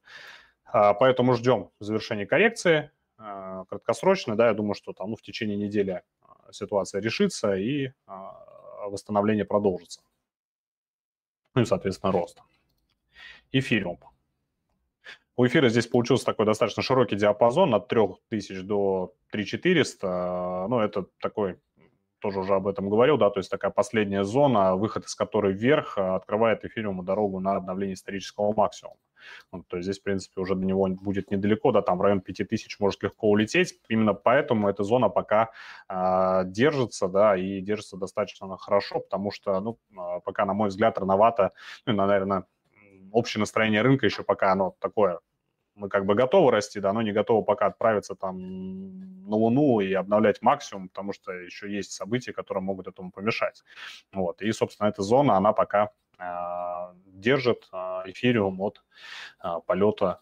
А, 0.65 0.93
поэтому 0.93 1.33
ждем 1.33 1.71
завершения 1.79 2.25
коррекции 2.25 2.91
краткосрочно, 3.17 4.35
да, 4.35 4.49
я 4.49 4.53
думаю, 4.53 4.75
что 4.75 4.93
там 4.93 5.09
ну, 5.09 5.15
в 5.15 5.23
течение 5.23 5.57
недели 5.57 6.03
ситуация 6.51 7.01
решится 7.01 7.55
и 7.55 7.89
восстановление 8.85 9.43
продолжится. 9.43 10.01
Ну 11.55 11.63
и, 11.63 11.65
соответственно, 11.65 12.11
рост. 12.11 12.39
Эфириум. 13.51 13.99
У 15.35 15.45
эфира 15.45 15.69
здесь 15.69 15.85
получился 15.85 16.25
такой 16.25 16.45
достаточно 16.45 16.81
широкий 16.81 17.15
диапазон 17.15 17.75
от 17.75 17.87
3000 17.87 18.61
до 18.61 19.13
3400. 19.29 20.65
Ну, 20.67 20.79
это 20.79 21.05
такой, 21.21 21.59
тоже 22.19 22.39
уже 22.39 22.55
об 22.55 22.67
этом 22.67 22.89
говорил, 22.89 23.17
да, 23.17 23.29
то 23.29 23.39
есть 23.39 23.51
такая 23.51 23.69
последняя 23.69 24.23
зона, 24.23 24.75
выход 24.75 25.05
из 25.05 25.13
которой 25.13 25.53
вверх 25.53 25.97
а, 25.97 26.15
открывает 26.15 26.65
эфириуму 26.65 27.03
дорогу 27.03 27.39
на 27.39 27.55
обновление 27.55 27.93
исторического 27.93 28.51
максимума. 28.55 28.97
Ну, 29.51 29.63
то 29.63 29.77
есть 29.77 29.85
здесь, 29.85 29.99
в 29.99 30.03
принципе, 30.03 30.41
уже 30.41 30.55
до 30.55 30.65
него 30.65 30.87
будет 30.87 31.29
недалеко, 31.31 31.71
да, 31.71 31.81
там 31.81 31.97
в 31.97 32.01
район 32.01 32.21
5000 32.21 32.79
может 32.79 33.03
легко 33.03 33.29
улететь. 33.29 33.79
Именно 33.89 34.13
поэтому 34.13 34.69
эта 34.69 34.83
зона 34.83 35.09
пока 35.09 35.51
э, 35.89 36.43
держится, 36.45 37.07
да, 37.07 37.35
и 37.35 37.61
держится 37.61 37.97
достаточно 37.97 38.57
хорошо, 38.57 39.01
потому 39.01 39.31
что, 39.31 39.59
ну, 39.59 39.77
а, 39.97 40.19
пока, 40.21 40.45
на 40.45 40.53
мой 40.53 40.69
взгляд, 40.69 40.97
рановато, 40.97 41.51
ну, 41.85 41.93
наверное, 41.93 42.45
общее 43.11 43.39
настроение 43.39 43.81
рынка 43.81 44.05
еще 44.05 44.23
пока 44.23 44.51
оно 44.51 44.75
такое 44.79 45.19
мы 45.77 45.89
как 45.89 46.05
бы 46.05 46.15
готовы 46.15 46.51
расти, 46.51 46.79
да, 46.79 46.91
но 46.91 47.01
не 47.01 47.11
готовы 47.11 47.45
пока 47.45 47.67
отправиться 47.67 48.15
там 48.15 49.29
на 49.29 49.35
Луну 49.35 49.79
и 49.79 49.93
обновлять 49.93 50.41
максимум, 50.41 50.89
потому 50.89 51.13
что 51.13 51.31
еще 51.31 51.71
есть 51.71 51.91
события, 51.91 52.33
которые 52.33 52.63
могут 52.63 52.87
этому 52.87 53.11
помешать. 53.11 53.63
Вот. 54.11 54.41
И, 54.41 54.51
собственно, 54.51 54.87
эта 54.87 55.03
зона, 55.03 55.37
она 55.37 55.53
пока 55.53 55.91
э, 56.17 56.23
держит 57.05 57.69
э, 57.71 57.77
эфириум 58.05 58.59
от 58.61 58.83
э, 59.43 59.47
полета 59.65 60.21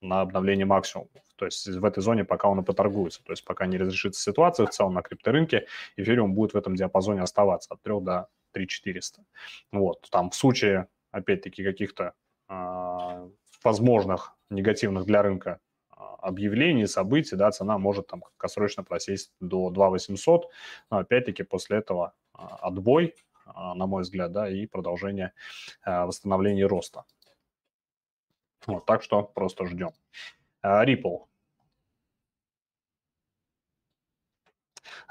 на 0.00 0.20
обновление 0.20 0.66
максимума. 0.66 1.08
То 1.36 1.46
есть 1.46 1.66
в 1.66 1.84
этой 1.84 2.02
зоне 2.02 2.24
пока 2.24 2.48
он 2.48 2.60
и 2.60 2.64
поторгуется. 2.64 3.22
То 3.24 3.32
есть 3.32 3.44
пока 3.44 3.66
не 3.66 3.78
разрешится 3.78 4.20
ситуация 4.20 4.66
в 4.66 4.70
целом 4.70 4.94
на 4.94 5.02
крипторынке, 5.02 5.66
эфириум 5.96 6.34
будет 6.34 6.54
в 6.54 6.56
этом 6.56 6.74
диапазоне 6.74 7.22
оставаться 7.22 7.74
от 7.74 7.82
3 7.82 8.00
до 8.00 8.28
3400. 8.52 9.24
Вот. 9.70 10.08
Там 10.10 10.30
в 10.30 10.34
случае, 10.34 10.88
опять-таки, 11.12 11.64
каких-то 11.64 12.14
возможных 13.64 14.36
негативных 14.50 15.06
для 15.06 15.22
рынка 15.22 15.60
а, 15.90 16.16
объявлений, 16.16 16.86
событий, 16.86 17.36
да, 17.36 17.50
цена 17.50 17.78
может 17.78 18.08
там 18.08 18.20
краткосрочно 18.22 18.82
просесть 18.82 19.32
до 19.40 19.70
2 19.70 19.90
800, 19.90 20.50
но 20.90 20.98
опять-таки 20.98 21.42
после 21.44 21.78
этого 21.78 22.12
а, 22.32 22.56
отбой, 22.56 23.14
а, 23.46 23.74
на 23.74 23.86
мой 23.86 24.02
взгляд, 24.02 24.32
да, 24.32 24.48
и 24.50 24.66
продолжение 24.66 25.32
восстановления 25.84 26.66
роста. 26.66 27.04
Вот, 28.66 28.86
так 28.86 29.02
что 29.02 29.22
просто 29.22 29.66
ждем. 29.66 29.90
Ripple. 30.64 31.26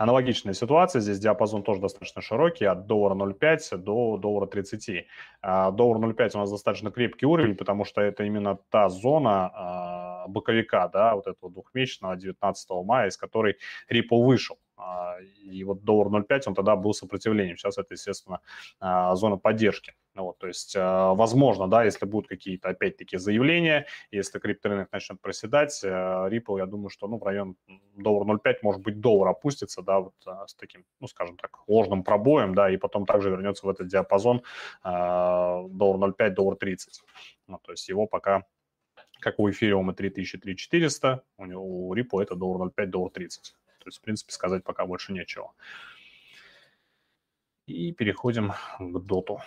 Аналогичная 0.02 0.56
ситуация, 0.56 1.00
здесь 1.00 1.20
диапазон 1.20 1.62
тоже 1.62 1.80
достаточно 1.80 2.24
широкий, 2.24 2.66
от 2.66 2.88
доллара 2.88 3.14
0,5 3.14 3.78
до 3.78 4.18
доллара 4.18 4.48
30. 4.48 5.06
А, 5.44 5.70
доллар 5.70 6.00
0,5 6.00 6.32
у 6.34 6.38
нас 6.40 6.50
достаточно 6.50 6.90
крепкий 6.90 7.28
уровень, 7.28 7.56
потому 7.56 7.86
что 7.86 8.02
это 8.02 8.24
именно 8.24 8.58
та 8.72 8.90
зона 8.90 9.52
а, 9.54 10.28
боковика, 10.28 10.88
да, 10.88 11.14
вот 11.14 11.28
этого 11.28 11.52
двухмесячного 11.52 12.16
19 12.16 12.70
мая, 12.84 13.10
из 13.10 13.18
которой 13.18 13.58
Ripple 13.92 14.26
вышел. 14.26 14.58
А, 14.76 15.18
и 15.44 15.64
вот 15.64 15.84
доллар 15.84 16.08
0,5, 16.08 16.42
он 16.48 16.56
тогда 16.56 16.76
был 16.76 16.96
сопротивлением. 16.96 17.58
Сейчас 17.58 17.78
это, 17.78 17.94
естественно, 17.94 18.40
зона 18.80 19.38
поддержки. 19.38 19.94
Вот, 20.22 20.38
то 20.38 20.48
есть, 20.48 20.76
а, 20.78 21.14
возможно, 21.14 21.68
да, 21.68 21.84
если 21.84 22.06
будут 22.06 22.28
какие-то, 22.28 22.70
опять-таки, 22.70 23.18
заявления, 23.18 23.88
если 24.12 24.40
крипторынок 24.40 24.92
начнет 24.92 25.20
проседать, 25.22 25.84
Ripple, 25.84 26.60
я 26.60 26.66
думаю, 26.66 26.90
что, 26.90 27.08
ну, 27.08 27.18
в 27.18 27.24
район 27.24 27.56
доллар 27.96 28.28
0,5, 28.28 28.58
может 28.62 28.82
быть, 28.82 29.00
доллар 29.00 29.30
опустится, 29.30 29.82
да, 29.82 30.00
вот 30.00 30.14
с 30.48 30.56
таким, 30.56 30.86
ну, 31.00 31.08
скажем 31.08 31.38
так, 31.38 31.60
ложным 31.68 32.04
пробоем, 32.04 32.56
да, 32.56 32.70
и 32.70 32.78
потом 32.78 33.06
также 33.06 33.30
вернется 33.30 33.66
в 33.66 33.70
этот 33.70 33.88
диапазон 33.88 34.44
доллар 34.84 36.10
0,5, 36.10 36.30
доллар 36.32 36.56
30. 36.56 37.02
Ну, 37.48 37.60
то 37.62 37.72
есть 37.72 37.90
его 37.90 38.08
пока 38.08 38.46
как 39.22 39.40
у 39.40 39.50
эфириума 39.50 39.94
3000-3400, 39.94 41.22
у 41.38 41.46
него 41.46 41.64
у 41.64 41.96
Ripple 41.96 42.22
это 42.24 42.36
доллар 42.36 42.70
0,5, 42.70 42.86
доллар 42.88 43.12
30. 43.12 43.56
То 43.80 43.88
есть, 43.88 44.00
в 44.00 44.02
принципе, 44.02 44.34
сказать 44.34 44.64
пока 44.64 44.86
больше 44.86 45.14
нечего. 45.14 45.54
И 47.68 47.94
переходим 47.94 48.54
к 48.80 49.00
доту. 49.00 49.40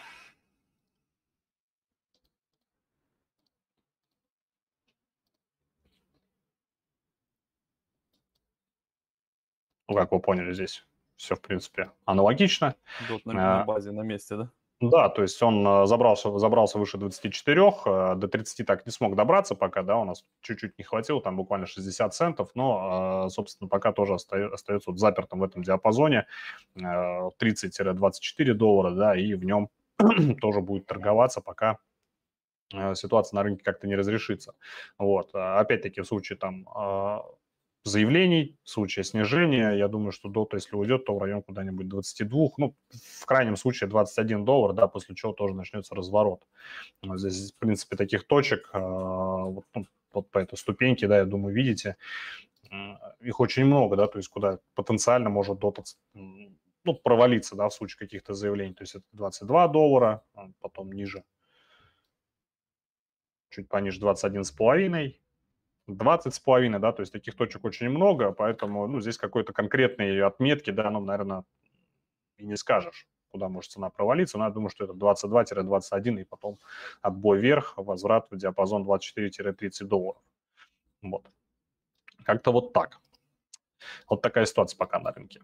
Ну, 9.95 10.01
как 10.01 10.13
вы 10.13 10.21
поняли, 10.21 10.53
здесь 10.53 10.87
все, 11.17 11.37
в 11.37 11.41
принципе, 11.41 11.91
аналогично. 12.05 12.75
Дот 13.09 13.25
на, 13.25 13.33
на 13.33 13.65
базе, 13.65 13.93
на 13.93 14.03
месте, 14.03 14.37
да? 14.37 14.51
Да, 14.81 15.09
то 15.09 15.23
есть 15.23 15.41
он 15.43 15.67
э, 15.67 15.87
забрался, 15.87 16.37
забрался 16.39 16.79
выше 16.79 16.99
24, 16.99 17.63
э, 17.87 18.15
до 18.17 18.29
30 18.29 18.67
так 18.67 18.85
не 18.85 18.93
смог 18.93 19.15
добраться 19.15 19.55
пока, 19.55 19.83
да, 19.83 19.97
у 19.97 20.05
нас 20.05 20.25
чуть-чуть 20.41 20.77
не 20.79 20.85
хватило, 20.85 21.23
там 21.23 21.37
буквально 21.37 21.67
60 21.67 22.13
центов, 22.13 22.51
но, 22.55 23.27
э, 23.27 23.31
собственно, 23.31 23.69
пока 23.69 23.93
тоже 23.93 24.15
остается 24.15 24.91
вот 24.91 24.99
запертым 24.99 25.41
в 25.41 25.45
этом 25.45 25.63
диапазоне 25.63 26.27
30-24 26.77 28.53
доллара, 28.53 28.91
да, 28.91 29.17
и 29.17 29.35
в 29.35 29.45
нем 29.45 29.71
тоже 30.41 30.61
будет 30.61 30.87
торговаться, 30.87 31.41
пока 31.41 31.79
ситуация 32.95 33.37
на 33.37 33.43
рынке 33.45 33.63
как-то 33.63 33.87
не 33.87 33.95
разрешится. 33.95 34.55
Вот, 34.99 35.31
опять-таки 35.33 36.01
в 36.01 36.07
случае 36.07 36.37
там 36.37 36.67
заявлений, 37.85 38.57
в 38.65 38.71
случае 38.71 39.05
снижения, 39.05 39.73
я 39.73 39.89
думаю, 39.89 40.11
что 40.13 40.29
дота, 40.29 40.57
если 40.57 40.75
уйдет, 40.75 41.05
то 41.05 41.15
в 41.15 41.19
район 41.23 41.43
куда-нибудь 41.43 41.89
22, 41.89 42.49
ну, 42.57 42.75
в 42.91 43.27
крайнем 43.27 43.57
случае 43.57 43.89
21 43.89 44.45
доллар, 44.45 44.73
да, 44.73 44.89
после 44.89 45.15
чего 45.15 45.33
тоже 45.33 45.55
начнется 45.55 45.95
разворот. 45.95 46.47
Здесь, 47.03 47.53
в 47.53 47.59
принципе, 47.59 47.97
таких 47.97 48.27
точек, 48.27 48.71
а, 48.73 48.81
вот, 49.45 49.65
ну, 49.75 49.87
вот 50.13 50.31
по 50.31 50.39
этой 50.39 50.57
ступеньке, 50.57 51.07
да, 51.07 51.19
я 51.19 51.25
думаю, 51.25 51.55
видите, 51.55 51.97
их 53.21 53.41
очень 53.41 53.67
много, 53.67 53.97
да, 53.97 54.07
то 54.07 54.19
есть 54.19 54.29
куда 54.29 54.59
потенциально 54.75 55.29
может 55.29 55.59
дота 55.59 55.83
ну, 56.15 56.95
провалиться, 56.95 57.57
да, 57.57 57.69
в 57.69 57.75
случае 57.75 57.99
каких-то 57.99 58.35
заявлений. 58.35 58.75
То 58.75 58.83
есть 58.83 58.95
это 58.95 59.05
22 59.13 59.69
доллара, 59.69 60.23
а 60.35 60.51
потом 60.61 60.93
ниже, 60.93 61.25
чуть 63.51 63.69
пониже 63.69 64.01
21,5, 64.01 65.15
20 65.87 66.35
с 66.35 66.39
половиной, 66.41 66.79
да, 66.79 66.93
то 66.93 67.01
есть 67.01 67.13
таких 67.13 67.37
точек 67.37 67.65
очень 67.65 67.89
много, 67.89 68.33
поэтому, 68.33 68.87
ну, 68.87 69.01
здесь 69.01 69.19
какой-то 69.19 69.53
конкретной 69.53 70.23
отметки, 70.23 70.71
да, 70.71 70.91
ну, 70.91 71.01
наверное, 71.01 71.45
и 72.39 72.47
не 72.47 72.57
скажешь, 72.57 73.07
куда 73.31 73.49
может 73.49 73.73
цена 73.73 73.91
провалиться, 73.91 74.39
но 74.39 74.45
я 74.45 74.51
думаю, 74.51 74.71
что 74.71 74.85
это 74.85 74.95
22-21, 74.95 76.21
и 76.21 76.25
потом 76.25 76.57
отбой 77.03 77.39
вверх, 77.39 77.75
возврат 77.77 78.31
в 78.31 78.37
диапазон 78.37 78.85
24-30 78.85 79.85
долларов. 79.85 80.23
Вот. 81.03 81.27
Как-то 82.25 82.53
вот 82.53 82.73
так. 82.73 83.01
Вот 84.09 84.23
такая 84.23 84.47
ситуация 84.47 84.79
пока 84.79 84.99
на 84.99 85.13
рынке. 85.13 85.41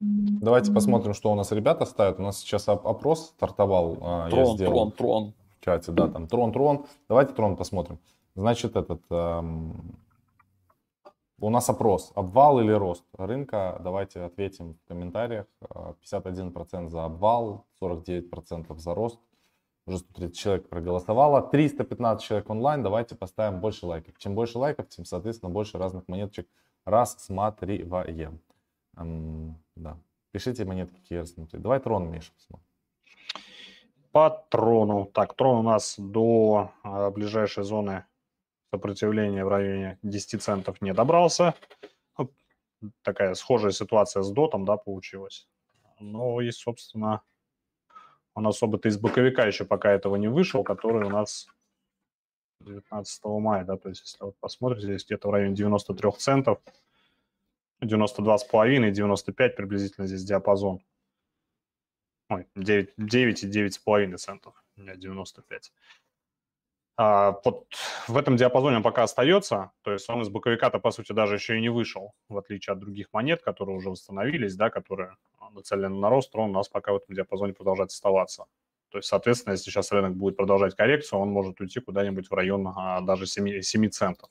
Давайте 0.00 0.72
посмотрим, 0.72 1.14
что 1.14 1.32
у 1.32 1.34
нас 1.34 1.50
ребята 1.50 1.84
ставят. 1.86 2.18
У 2.20 2.22
нас 2.22 2.38
сейчас 2.38 2.68
опрос 2.68 3.30
стартовал. 3.30 3.98
А, 4.00 4.30
трон, 4.30 4.56
трон, 4.56 4.92
трон. 4.92 5.34
В 5.60 5.64
чате, 5.64 5.92
да, 5.92 6.08
там 6.08 6.28
трон, 6.28 6.52
трон. 6.52 6.86
Давайте 7.08 7.32
трон 7.32 7.56
посмотрим. 7.56 7.98
Значит, 8.38 8.76
этот, 8.76 9.02
эм, 9.10 9.98
у 11.40 11.50
нас 11.50 11.68
опрос, 11.68 12.12
обвал 12.14 12.60
или 12.60 12.70
рост 12.70 13.04
рынка, 13.14 13.80
давайте 13.82 14.20
ответим 14.20 14.74
в 14.74 14.84
комментариях. 14.86 15.46
51% 15.60 16.86
э, 16.86 16.88
за 16.88 17.04
обвал, 17.04 17.66
49% 17.82 18.78
за 18.78 18.94
рост. 18.94 19.18
Уже 19.86 19.98
130 19.98 20.38
человек 20.38 20.68
проголосовало, 20.68 21.42
315 21.42 22.24
человек 22.24 22.48
онлайн, 22.48 22.84
давайте 22.84 23.16
поставим 23.16 23.58
больше 23.58 23.86
лайков. 23.86 24.16
Чем 24.18 24.36
больше 24.36 24.58
лайков, 24.58 24.88
тем, 24.88 25.04
соответственно, 25.04 25.50
больше 25.50 25.76
разных 25.76 26.06
монеточек 26.06 26.46
рассматриваем. 26.84 28.40
Эм, 28.96 29.56
да. 29.74 29.98
Пишите 30.30 30.64
монетки, 30.64 30.94
какие 31.00 31.18
рассмотреть. 31.18 31.60
Давай 31.60 31.80
трон, 31.80 32.08
Миша, 32.08 32.30
посмотрим. 32.36 32.66
По 34.12 34.30
трону. 34.48 35.06
Так, 35.12 35.34
трон 35.34 35.58
у 35.58 35.62
нас 35.62 35.96
до 35.98 36.70
э, 36.84 37.10
ближайшей 37.10 37.64
зоны 37.64 38.04
сопротивление 38.70 39.44
в 39.44 39.48
районе 39.48 39.98
10 40.02 40.42
центов 40.42 40.80
не 40.80 40.92
добрался. 40.92 41.54
Ну, 42.18 42.32
такая 43.02 43.34
схожая 43.34 43.72
ситуация 43.72 44.22
с 44.22 44.30
дотом, 44.30 44.64
да, 44.64 44.76
получилась. 44.76 45.48
Но 46.00 46.40
и, 46.40 46.50
собственно, 46.50 47.22
он 48.34 48.46
особо-то 48.46 48.88
из 48.88 48.98
боковика 48.98 49.46
еще 49.46 49.64
пока 49.64 49.90
этого 49.90 50.16
не 50.16 50.28
вышел, 50.28 50.62
который 50.62 51.06
у 51.06 51.10
нас 51.10 51.48
19 52.60 53.24
мая, 53.24 53.64
да, 53.64 53.76
то 53.76 53.88
есть 53.88 54.02
если 54.02 54.24
вот 54.24 54.36
посмотрите, 54.40 54.86
здесь 54.86 55.04
где-то 55.04 55.28
в 55.28 55.30
районе 55.30 55.54
93 55.54 56.10
центов, 56.18 56.58
92,5 57.82 58.88
и 58.88 58.90
95 58.90 59.56
приблизительно 59.56 60.06
здесь 60.06 60.24
диапазон. 60.24 60.80
Ой, 62.28 62.46
9, 62.56 62.94
9 62.96 63.42
и 63.44 63.46
9,5 63.48 64.16
центов, 64.16 64.64
у 64.76 64.80
меня 64.80 64.96
95. 64.96 65.72
А, 67.00 67.36
вот 67.44 67.66
в 68.08 68.16
этом 68.16 68.36
диапазоне 68.36 68.78
он 68.78 68.82
пока 68.82 69.04
остается, 69.04 69.70
то 69.82 69.92
есть 69.92 70.10
он 70.10 70.20
из 70.22 70.30
боковика-то, 70.30 70.80
по 70.80 70.90
сути, 70.90 71.12
даже 71.12 71.34
еще 71.34 71.56
и 71.56 71.60
не 71.60 71.68
вышел, 71.68 72.12
в 72.28 72.36
отличие 72.36 72.72
от 72.72 72.80
других 72.80 73.06
монет, 73.12 73.40
которые 73.40 73.76
уже 73.76 73.90
восстановились, 73.90 74.56
да, 74.56 74.68
которые 74.68 75.16
нацелены 75.52 75.94
на 75.94 76.10
рост, 76.10 76.34
он 76.34 76.50
у 76.50 76.52
нас 76.52 76.68
пока 76.68 76.92
в 76.92 76.96
этом 76.96 77.14
диапазоне 77.14 77.52
продолжает 77.52 77.90
оставаться. 77.90 78.46
То 78.90 78.98
есть, 78.98 79.08
соответственно, 79.08 79.52
если 79.52 79.70
сейчас 79.70 79.92
рынок 79.92 80.16
будет 80.16 80.36
продолжать 80.36 80.74
коррекцию, 80.74 81.20
он 81.20 81.28
может 81.28 81.60
уйти 81.60 81.78
куда-нибудь 81.78 82.28
в 82.28 82.34
район 82.34 82.66
а, 82.66 83.00
даже 83.00 83.26
7, 83.26 83.60
7 83.60 83.90
центов. 83.90 84.28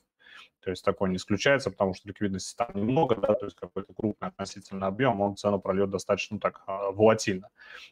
То 0.60 0.70
есть 0.70 0.84
такое 0.84 1.08
не 1.08 1.16
исключается, 1.16 1.70
потому 1.70 1.94
что 1.94 2.08
ликвидности 2.08 2.56
там 2.56 2.70
немного, 2.74 3.14
да, 3.16 3.34
то 3.34 3.46
есть 3.46 3.56
какой-то 3.56 3.94
крупный 3.94 4.28
относительно 4.28 4.86
объем, 4.86 5.20
он 5.20 5.36
цену 5.36 5.60
прольет 5.60 5.90
достаточно 5.90 6.40
так 6.40 6.62
а, 6.66 6.90
волатильно. 6.90 7.48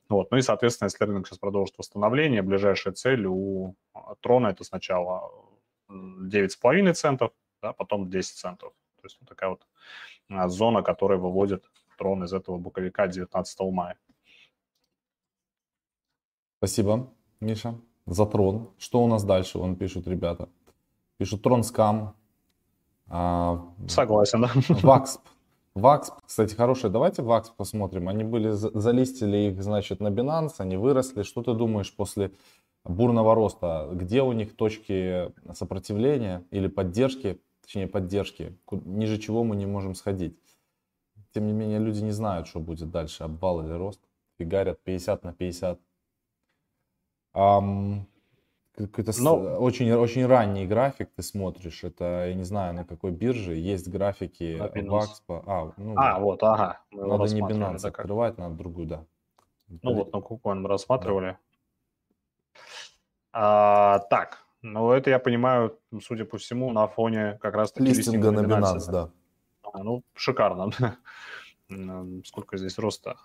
Вот. 0.08 0.30
Ну 0.30 0.36
и, 0.36 0.42
соответственно, 0.42 0.86
если 0.86 1.04
рынок 1.04 1.26
сейчас 1.26 1.38
продолжит 1.38 1.78
восстановление, 1.78 2.42
ближайшая 2.42 2.94
цель 2.94 3.26
у 3.26 3.76
а, 3.94 4.14
Трона 4.20 4.48
это 4.48 4.64
сначала 4.64 5.30
9,5 5.88 6.92
центов, 6.94 7.32
да, 7.62 7.72
потом 7.72 8.10
10 8.10 8.36
центов. 8.36 8.72
То 8.96 9.02
есть 9.04 9.16
вот 9.20 9.28
такая 9.28 9.50
вот 9.50 9.66
а, 10.28 10.48
зона, 10.48 10.82
которая 10.82 11.18
выводит 11.18 11.64
Трон 11.96 12.24
из 12.24 12.32
этого 12.32 12.58
боковика 12.58 13.06
19 13.06 13.60
мая. 13.72 13.96
Спасибо, 16.58 17.12
Миша, 17.40 17.78
за 18.06 18.26
трон. 18.26 18.70
Что 18.78 19.02
у 19.02 19.06
нас 19.06 19.24
дальше? 19.24 19.58
Он 19.58 19.76
пишут 19.76 20.06
ребята. 20.06 20.48
Пишут 21.18 21.42
трон 21.42 21.62
скам. 21.62 22.16
А, 23.08 23.64
Согласен, 23.88 24.42
да. 24.42 24.50
Ваксп. 24.82 25.20
Ваксп, 25.74 26.14
кстати, 26.26 26.54
хорошие. 26.54 26.90
Давайте 26.90 27.22
Ваксп 27.22 27.54
посмотрим. 27.54 28.08
Они 28.08 28.24
были, 28.24 28.50
залистили 28.50 29.50
их, 29.50 29.62
значит, 29.62 30.00
на 30.00 30.08
Binance, 30.08 30.54
они 30.58 30.76
выросли. 30.76 31.22
Что 31.22 31.42
ты 31.42 31.52
думаешь 31.52 31.94
после 31.94 32.32
бурного 32.84 33.34
роста? 33.34 33.88
Где 33.92 34.22
у 34.22 34.32
них 34.32 34.56
точки 34.56 35.32
сопротивления 35.52 36.44
или 36.50 36.66
поддержки, 36.66 37.40
точнее 37.62 37.86
поддержки, 37.86 38.58
ниже 38.70 39.18
чего 39.18 39.44
мы 39.44 39.54
не 39.56 39.66
можем 39.66 39.94
сходить? 39.94 40.38
Тем 41.32 41.46
не 41.46 41.52
менее, 41.52 41.78
люди 41.78 42.00
не 42.00 42.12
знают, 42.12 42.48
что 42.48 42.60
будет 42.60 42.90
дальше, 42.90 43.24
обвал 43.24 43.60
или 43.60 43.72
рост. 43.72 44.00
Фигарят 44.38 44.82
50 44.82 45.24
на 45.24 45.32
50. 45.34 45.78
Um, 47.34 48.06
какой-то 48.76 49.12
Но... 49.18 49.36
Ну 49.36 49.56
очень, 49.58 49.90
очень 49.92 50.26
ранний 50.26 50.66
график 50.66 51.10
ты 51.14 51.22
смотришь. 51.22 51.84
Это, 51.84 52.26
я 52.28 52.34
не 52.34 52.44
знаю, 52.44 52.74
на 52.74 52.84
какой 52.84 53.10
бирже. 53.10 53.54
Есть 53.54 53.88
графики 53.88 54.58
Вакспа. 54.88 55.42
А, 55.46 55.72
ну, 55.76 55.94
а, 55.96 56.18
вот, 56.18 56.42
ага. 56.42 56.80
надо 56.90 57.34
не 57.34 57.40
Binance 57.40 57.86
открывать, 57.86 58.38
надо 58.38 58.54
другую, 58.54 58.86
да. 58.86 59.04
Ну 59.82 59.94
вот, 59.94 60.12
на 60.12 60.20
Кукон 60.20 60.62
мы 60.62 60.68
рассматривали. 60.68 61.38
Да. 62.52 62.60
А, 63.32 63.98
так, 64.10 64.46
ну 64.62 64.92
это 64.92 65.10
я 65.10 65.18
понимаю, 65.18 65.78
судя 66.00 66.24
по 66.24 66.38
всему, 66.38 66.72
на 66.72 66.86
фоне 66.86 67.38
как 67.40 67.54
раз 67.54 67.72
таки 67.72 67.86
листинга 67.86 68.30
на 68.30 68.40
Binance, 68.40 68.90
да. 68.90 69.10
А, 69.62 69.82
ну, 69.82 70.02
шикарно. 70.14 70.70
Сколько 72.24 72.56
здесь 72.56 72.78
роста? 72.78 73.16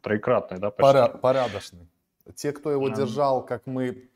Троекратный, 0.00 0.58
да, 0.58 0.70
почти? 0.70 0.82
Поря- 0.82 1.18
порядочный. 1.18 1.88
Те, 2.34 2.52
кто 2.52 2.70
его 2.70 2.88
держал, 2.88 3.44
как 3.44 3.66
мы, 3.66 4.10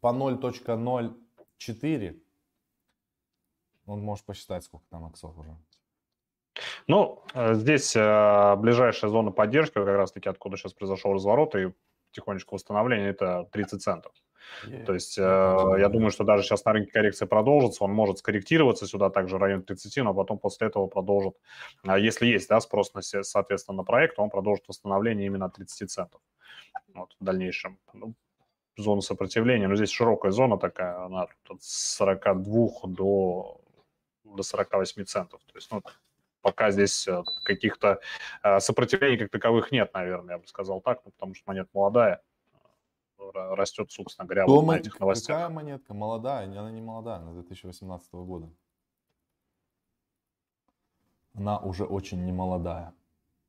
по 0.00 0.08
0.04, 0.08 2.20
он 3.86 4.00
может 4.00 4.24
посчитать, 4.24 4.64
сколько 4.64 4.84
там 4.90 5.08
иксов 5.08 5.36
уже. 5.38 5.56
Ну, 6.86 7.22
э, 7.34 7.54
здесь 7.54 7.94
э, 7.96 8.56
ближайшая 8.56 9.10
зона 9.10 9.30
поддержки, 9.30 9.74
как 9.74 9.86
раз-таки 9.86 10.28
откуда 10.28 10.56
сейчас 10.56 10.72
произошел 10.72 11.12
разворот 11.12 11.54
и 11.54 11.72
потихонечку 12.10 12.54
восстановление, 12.54 13.10
это 13.10 13.48
30 13.52 13.82
центов. 13.82 14.12
Yeah. 14.66 14.84
То 14.84 14.94
есть 14.94 15.18
э, 15.18 15.22
я 15.22 15.88
думаю, 15.88 16.10
что 16.10 16.24
даже 16.24 16.42
сейчас 16.42 16.64
на 16.64 16.72
рынке 16.72 16.92
коррекция 16.92 17.26
продолжится, 17.26 17.84
он 17.84 17.92
может 17.92 18.18
скорректироваться 18.18 18.86
сюда 18.86 19.10
также 19.10 19.36
в 19.36 19.40
район 19.40 19.62
30, 19.62 20.04
но 20.04 20.14
потом 20.14 20.38
после 20.38 20.68
этого 20.68 20.86
продолжит, 20.86 21.34
э, 21.84 22.00
если 22.00 22.26
есть 22.26 22.48
да, 22.48 22.60
спрос, 22.60 22.94
на, 22.94 23.02
соответственно, 23.02 23.78
на 23.78 23.84
проект, 23.84 24.18
он 24.18 24.30
продолжит 24.30 24.66
восстановление 24.68 25.26
именно 25.26 25.46
от 25.46 25.54
30 25.54 25.90
центов 25.90 26.20
вот, 26.94 27.14
в 27.20 27.24
дальнейшем. 27.24 27.78
Ну, 28.76 28.84
зона 28.84 29.00
сопротивления, 29.00 29.68
но 29.68 29.76
здесь 29.76 29.90
широкая 29.90 30.32
зона 30.32 30.58
такая, 30.58 31.04
она 31.04 31.22
от 31.22 31.62
42 31.62 32.68
до, 32.84 33.60
до 34.24 34.42
48 34.42 35.04
центов. 35.04 35.40
То 35.46 35.56
есть, 35.56 35.70
ну, 35.70 35.82
пока 36.42 36.70
здесь 36.70 37.08
э, 37.08 37.22
каких-то 37.44 38.00
э, 38.42 38.60
сопротивлений 38.60 39.16
как 39.16 39.30
таковых 39.30 39.72
нет, 39.72 39.92
наверное, 39.94 40.34
я 40.34 40.38
бы 40.38 40.46
сказал 40.46 40.80
так, 40.80 41.00
ну, 41.04 41.10
потому 41.12 41.34
что 41.34 41.44
монета 41.46 41.70
молодая, 41.72 42.22
растет, 43.18 43.90
собственно 43.90 44.26
говоря, 44.26 44.46
вот 44.46 44.62
на 44.66 44.76
этих 44.76 45.00
новостях. 45.00 45.36
Какая 45.36 45.48
монетка? 45.48 45.94
Молодая? 45.94 46.46
Она 46.46 46.70
не 46.70 46.82
молодая, 46.82 47.18
она 47.18 47.32
2018 47.32 48.12
года. 48.12 48.50
Она 51.34 51.58
уже 51.58 51.84
очень 51.84 52.24
немолодая. 52.24 52.94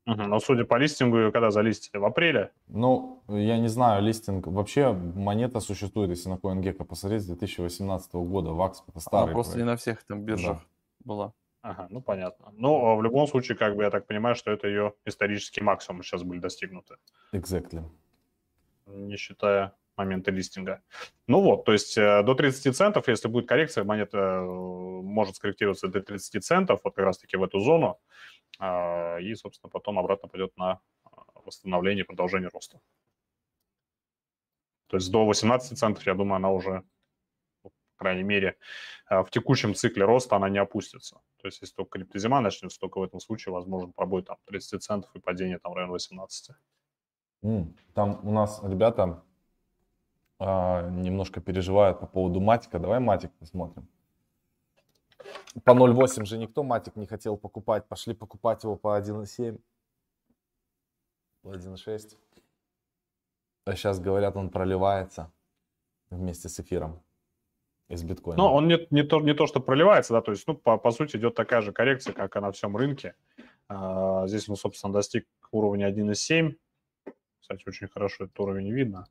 Угу. 0.08 0.24
Но 0.24 0.40
судя 0.40 0.64
по 0.64 0.78
листингу, 0.78 1.32
когда 1.34 1.52
залистили? 1.52 2.00
В 2.00 2.06
апреле? 2.06 2.52
Ну, 2.70 3.22
я 3.28 3.58
не 3.58 3.68
знаю, 3.68 4.02
листинг. 4.02 4.48
Вообще 4.48 4.94
монета 4.94 5.60
существует, 5.60 6.10
если 6.10 6.30
на 6.30 6.36
CoinGecko 6.36 6.86
посмотреть, 6.86 7.24
с 7.24 7.26
2018 7.26 8.14
года. 8.14 8.52
Вакс 8.52 8.84
это 8.88 9.02
старый 9.02 9.26
Она 9.26 9.34
просто 9.34 9.54
проект. 9.54 9.66
не 9.66 9.72
на 9.72 9.78
всех 9.78 10.04
там 10.04 10.22
биржах 10.22 10.60
да. 10.60 10.64
была. 11.04 11.34
Ага, 11.62 11.88
ну 11.90 12.02
понятно. 12.02 12.54
Но 12.54 12.96
в 12.96 13.04
любом 13.04 13.28
случае, 13.28 13.58
как 13.58 13.76
бы 13.76 13.84
я 13.84 13.90
так 13.90 14.08
понимаю, 14.08 14.36
что 14.36 14.50
это 14.52 14.70
ее 14.70 14.94
исторический 15.06 15.62
максимум 15.62 16.04
сейчас 16.04 16.24
были 16.24 16.40
достигнуты. 16.40 16.96
Exactly. 17.34 17.84
Не 18.86 19.18
считая 19.18 19.74
момента 19.98 20.32
листинга. 20.32 20.82
Ну 21.28 21.42
вот, 21.42 21.66
то 21.66 21.74
есть 21.74 21.98
э, 21.98 22.24
до 22.24 22.34
30 22.36 22.76
центов, 22.76 23.08
если 23.10 23.28
будет 23.28 23.50
коррекция, 23.50 23.84
монета 23.84 24.18
э, 24.18 24.46
может 24.46 25.36
скорректироваться 25.36 25.88
до 25.88 26.02
30 26.02 26.46
центов, 26.46 26.82
вот 26.84 26.96
как 26.96 27.04
раз-таки 27.04 27.36
в 27.36 27.44
эту 27.44 27.60
зону. 27.60 28.00
А, 28.60 29.18
и, 29.20 29.36
собственно, 29.36 29.70
потом 29.70 30.00
обратно 30.00 30.28
пойдет 30.28 30.56
на 30.58 30.80
а, 31.04 31.10
восстановление 31.46 32.04
и 32.04 32.08
продолжение 32.08 32.50
роста. 32.50 32.80
То 34.88 34.98
есть 34.98 35.12
до 35.12 35.26
18 35.26 35.78
центов, 35.78 36.06
я 36.06 36.16
думаю, 36.16 36.38
она 36.38 36.50
уже, 36.50 36.84
по 37.62 37.70
крайней 37.98 38.24
мере, 38.24 38.58
а, 39.06 39.24
в 39.24 39.30
текущем 39.30 39.76
цикле 39.76 40.06
роста 40.06 40.36
она 40.36 40.50
не 40.50 40.58
опустится. 40.58 41.22
То 41.42 41.48
есть 41.48 41.62
если 41.62 41.76
только 41.76 42.00
криптозима 42.00 42.42
начнется, 42.42 42.80
только 42.80 43.00
в 43.00 43.04
этом 43.04 43.20
случае 43.20 43.54
возможен 43.54 43.94
пробой 43.94 44.24
там 44.24 44.38
30 44.46 44.82
центов 44.82 45.12
и 45.16 45.20
падение 45.20 45.60
там 45.60 45.74
в 45.74 45.76
район 45.76 45.92
18. 45.92 46.56
Там 47.94 48.20
у 48.28 48.32
нас 48.32 48.62
ребята 48.64 49.24
немножко 50.40 51.42
переживают 51.42 52.00
по 52.00 52.06
поводу 52.06 52.40
матика. 52.40 52.78
Давай 52.78 53.00
матик 53.00 53.32
посмотрим. 53.40 53.88
По 55.64 55.72
0.8 55.72 56.26
же 56.26 56.38
никто 56.38 56.64
матик 56.64 56.96
не 56.96 57.06
хотел 57.06 57.38
покупать. 57.38 57.88
Пошли 57.88 58.14
покупать 58.14 58.64
его 58.64 58.76
по 58.76 59.00
1.7. 59.00 59.60
По 61.42 61.56
1.6. 61.56 62.18
А 63.66 63.76
сейчас 63.76 64.00
говорят, 64.00 64.36
он 64.36 64.50
проливается 64.50 65.32
вместе 66.10 66.48
с 66.48 66.60
эфиром 66.60 67.02
из 67.90 68.04
биткоина. 68.04 68.38
Ну, 68.38 68.50
он 68.50 68.68
не, 68.68 68.88
не, 68.92 69.04
то, 69.04 69.20
не 69.20 69.34
то, 69.34 69.48
что 69.48 69.60
проливается, 69.60 70.14
да, 70.14 70.22
то 70.22 70.32
есть, 70.32 70.48
ну, 70.48 70.56
по, 70.56 70.78
по 70.78 70.92
сути, 70.92 71.18
идет 71.18 71.36
такая 71.36 71.62
же 71.62 71.72
коррекция, 71.72 72.14
как 72.14 72.36
и 72.36 72.40
на 72.40 72.52
всем 72.52 72.76
рынке. 72.78 73.16
А, 73.68 74.28
здесь 74.28 74.48
он, 74.50 74.56
собственно, 74.56 74.94
достиг 74.94 75.28
уровня 75.52 75.90
1.7. 75.90 76.56
Кстати, 77.40 77.64
очень 77.68 77.88
хорошо 77.88 78.26
этот 78.26 78.40
уровень 78.40 78.72
видно. 78.72 79.08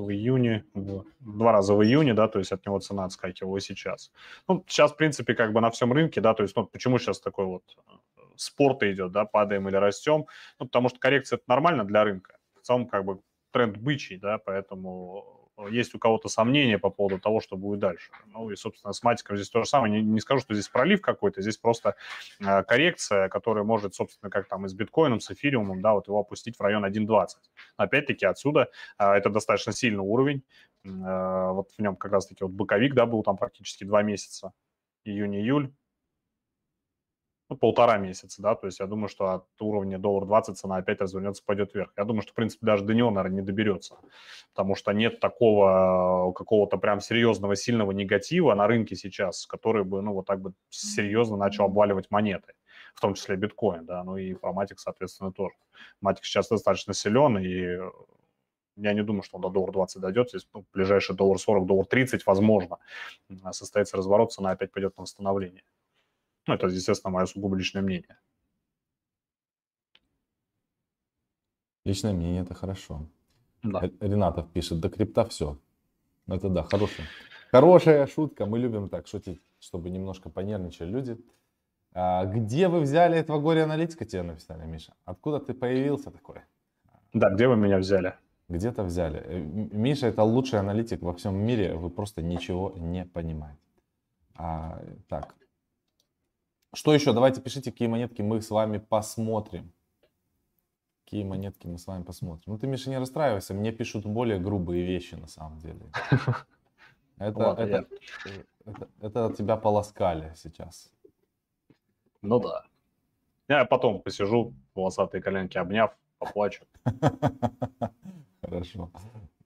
В 0.00 0.10
июне, 0.10 0.64
в, 0.74 1.04
два 1.20 1.52
раза 1.52 1.74
в 1.74 1.82
июне, 1.82 2.14
да, 2.14 2.28
то 2.28 2.38
есть 2.38 2.52
от 2.52 2.64
него 2.66 2.78
цена 2.78 3.04
отскакивала 3.04 3.60
сейчас. 3.60 4.12
Ну, 4.48 4.64
сейчас, 4.66 4.92
в 4.92 4.96
принципе, 4.96 5.34
как 5.34 5.52
бы 5.52 5.60
на 5.60 5.70
всем 5.70 5.92
рынке, 5.92 6.20
да, 6.20 6.34
то 6.34 6.42
есть, 6.42 6.56
ну, 6.56 6.66
почему 6.66 6.98
сейчас 6.98 7.20
такой 7.20 7.46
вот 7.46 7.62
э, 7.76 7.90
спорт 8.36 8.82
идет, 8.82 9.12
да, 9.12 9.24
падаем 9.24 9.68
или 9.68 9.76
растем? 9.76 10.26
Ну, 10.58 10.66
потому 10.66 10.88
что 10.88 10.98
коррекция 10.98 11.36
это 11.36 11.44
нормально 11.48 11.84
для 11.84 12.04
рынка. 12.04 12.38
В 12.60 12.66
целом, 12.66 12.86
как 12.86 13.04
бы 13.04 13.20
тренд 13.52 13.76
бычий, 13.76 14.16
да, 14.16 14.38
поэтому 14.38 15.39
есть 15.68 15.94
у 15.94 15.98
кого-то 15.98 16.28
сомнения 16.28 16.78
по 16.78 16.90
поводу 16.90 17.18
того, 17.18 17.40
что 17.40 17.56
будет 17.56 17.80
дальше. 17.80 18.10
Ну 18.26 18.50
и, 18.50 18.56
собственно, 18.56 18.92
с 18.92 19.02
матиком 19.02 19.36
здесь 19.36 19.50
то 19.50 19.62
же 19.62 19.68
самое. 19.68 19.92
Не, 19.92 20.02
не 20.02 20.20
скажу, 20.20 20.40
что 20.40 20.54
здесь 20.54 20.68
пролив 20.68 21.00
какой-то, 21.00 21.42
здесь 21.42 21.56
просто 21.56 21.96
э, 22.40 22.62
коррекция, 22.64 23.28
которая 23.28 23.64
может, 23.64 23.94
собственно, 23.94 24.30
как 24.30 24.48
там 24.48 24.66
и 24.66 24.68
с 24.68 24.74
биткоином, 24.74 25.20
с 25.20 25.30
эфириумом, 25.30 25.80
да, 25.80 25.94
вот 25.94 26.08
его 26.08 26.20
опустить 26.20 26.56
в 26.58 26.60
район 26.60 26.84
1.20. 26.84 27.28
Опять-таки 27.76 28.26
отсюда 28.26 28.70
э, 28.98 29.04
это 29.04 29.30
достаточно 29.30 29.72
сильный 29.72 30.02
уровень. 30.02 30.42
Э, 30.84 31.50
вот 31.52 31.70
в 31.76 31.78
нем 31.80 31.96
как 31.96 32.12
раз-таки 32.12 32.44
вот 32.44 32.52
боковик, 32.52 32.94
да, 32.94 33.06
был 33.06 33.22
там 33.22 33.36
практически 33.36 33.84
два 33.84 34.02
месяца, 34.02 34.52
июнь-июль. 35.04 35.72
Ну, 37.50 37.56
полтора 37.56 37.98
месяца, 37.98 38.40
да, 38.40 38.54
то 38.54 38.66
есть 38.68 38.78
я 38.78 38.86
думаю, 38.86 39.08
что 39.08 39.30
от 39.30 39.44
уровня 39.60 39.98
доллар 39.98 40.24
20 40.24 40.56
цена 40.56 40.76
опять 40.76 41.00
развернется, 41.00 41.42
пойдет 41.44 41.74
вверх. 41.74 41.92
Я 41.96 42.04
думаю, 42.04 42.22
что, 42.22 42.30
в 42.30 42.34
принципе, 42.34 42.64
даже 42.64 42.84
до 42.84 42.94
него, 42.94 43.10
наверное, 43.10 43.40
не 43.40 43.46
доберется, 43.46 43.96
потому 44.54 44.76
что 44.76 44.92
нет 44.92 45.18
такого 45.18 46.32
какого-то 46.32 46.78
прям 46.78 47.00
серьезного, 47.00 47.56
сильного 47.56 47.90
негатива 47.90 48.54
на 48.54 48.68
рынке 48.68 48.94
сейчас, 48.94 49.46
который 49.46 49.82
бы, 49.82 50.00
ну, 50.00 50.12
вот 50.12 50.26
так 50.26 50.40
бы 50.40 50.52
серьезно 50.68 51.36
начал 51.36 51.64
обваливать 51.64 52.08
монеты, 52.10 52.54
в 52.94 53.00
том 53.00 53.14
числе 53.14 53.34
биткоин, 53.34 53.84
да, 53.84 54.04
ну 54.04 54.16
и 54.16 54.32
про 54.34 54.52
Матик, 54.52 54.78
соответственно, 54.78 55.32
тоже. 55.32 55.56
Матик 56.00 56.24
сейчас 56.24 56.48
достаточно 56.48 56.94
силен, 56.94 57.36
и 57.38 57.78
я 58.76 58.92
не 58.92 59.02
думаю, 59.02 59.24
что 59.24 59.38
он 59.38 59.42
до 59.42 59.50
доллара 59.50 59.72
20 59.72 60.00
дойдет. 60.00 60.28
Здесь 60.28 60.46
ну, 60.54 60.64
ближайший 60.72 61.16
доллар 61.16 61.40
40, 61.40 61.66
доллар 61.66 61.86
30, 61.86 62.24
возможно, 62.26 62.78
состоится 63.50 63.96
разворот, 63.96 64.32
цена 64.32 64.52
опять 64.52 64.70
пойдет 64.70 64.96
на 64.96 65.02
восстановление. 65.02 65.64
Ну, 66.46 66.54
это, 66.54 66.66
естественно, 66.66 67.12
мое 67.12 67.26
сугубо 67.26 67.56
личное 67.56 67.82
мнение. 67.82 68.18
Личное 71.84 72.12
мнение– 72.12 72.42
это 72.44 72.54
хорошо. 72.54 73.06
Да. 73.62 73.90
Ренатов 74.00 74.50
пишет, 74.52 74.80
до 74.80 74.88
крипта 74.88 75.24
все. 75.24 75.58
Это 76.26 76.48
да, 76.48 76.62
хорошая. 76.62 77.06
Хорошая 77.50 78.06
шутка. 78.06 78.46
Мы 78.46 78.58
любим 78.58 78.88
так 78.88 79.06
шутить, 79.06 79.40
чтобы 79.58 79.90
немножко 79.90 80.30
понервничали 80.30 80.90
люди. 80.90 81.18
А, 81.92 82.24
где 82.24 82.68
вы 82.68 82.80
взяли 82.80 83.18
этого 83.18 83.40
горе-аналитика, 83.40 84.04
тебе 84.04 84.22
написали, 84.22 84.64
Миша? 84.64 84.94
Откуда 85.04 85.40
ты 85.40 85.54
появился 85.54 86.10
такой? 86.10 86.40
Да, 87.12 87.30
где 87.30 87.48
вы 87.48 87.56
меня 87.56 87.78
взяли? 87.78 88.14
Где-то 88.48 88.84
взяли. 88.84 89.20
Э, 89.24 89.38
Миша 89.40 90.06
это 90.06 90.22
лучший 90.22 90.60
аналитик 90.60 91.02
во 91.02 91.12
всем 91.14 91.36
мире, 91.36 91.74
вы 91.74 91.90
просто 91.90 92.22
ничего 92.22 92.72
не 92.76 93.04
понимаете. 93.04 93.60
А, 94.36 94.80
так, 95.08 95.34
что 96.72 96.94
еще? 96.94 97.12
Давайте 97.12 97.40
пишите, 97.40 97.72
какие 97.72 97.88
монетки 97.88 98.22
мы 98.22 98.40
с 98.40 98.50
вами 98.50 98.78
посмотрим. 98.78 99.72
Какие 101.04 101.24
монетки 101.24 101.66
мы 101.66 101.78
с 101.78 101.86
вами 101.86 102.04
посмотрим. 102.04 102.44
Ну 102.46 102.58
ты, 102.58 102.68
Миша, 102.68 102.90
не 102.90 102.98
расстраивайся. 102.98 103.54
Мне 103.54 103.72
пишут 103.72 104.06
более 104.06 104.38
грубые 104.38 104.84
вещи 104.84 105.16
на 105.16 105.26
самом 105.26 105.58
деле. 105.58 105.80
Это, 107.18 107.54
это, 107.58 107.86
это, 108.64 108.88
это 108.98 109.34
тебя 109.36 109.58
полоскали 109.58 110.32
сейчас. 110.36 110.90
Ну 112.22 112.40
да. 112.40 112.64
Я 113.46 113.66
потом 113.66 114.00
посижу, 114.00 114.54
волосатые 114.74 115.20
коленки 115.20 115.58
обняв, 115.58 115.94
поплачу. 116.18 116.64
Хорошо. 118.40 118.90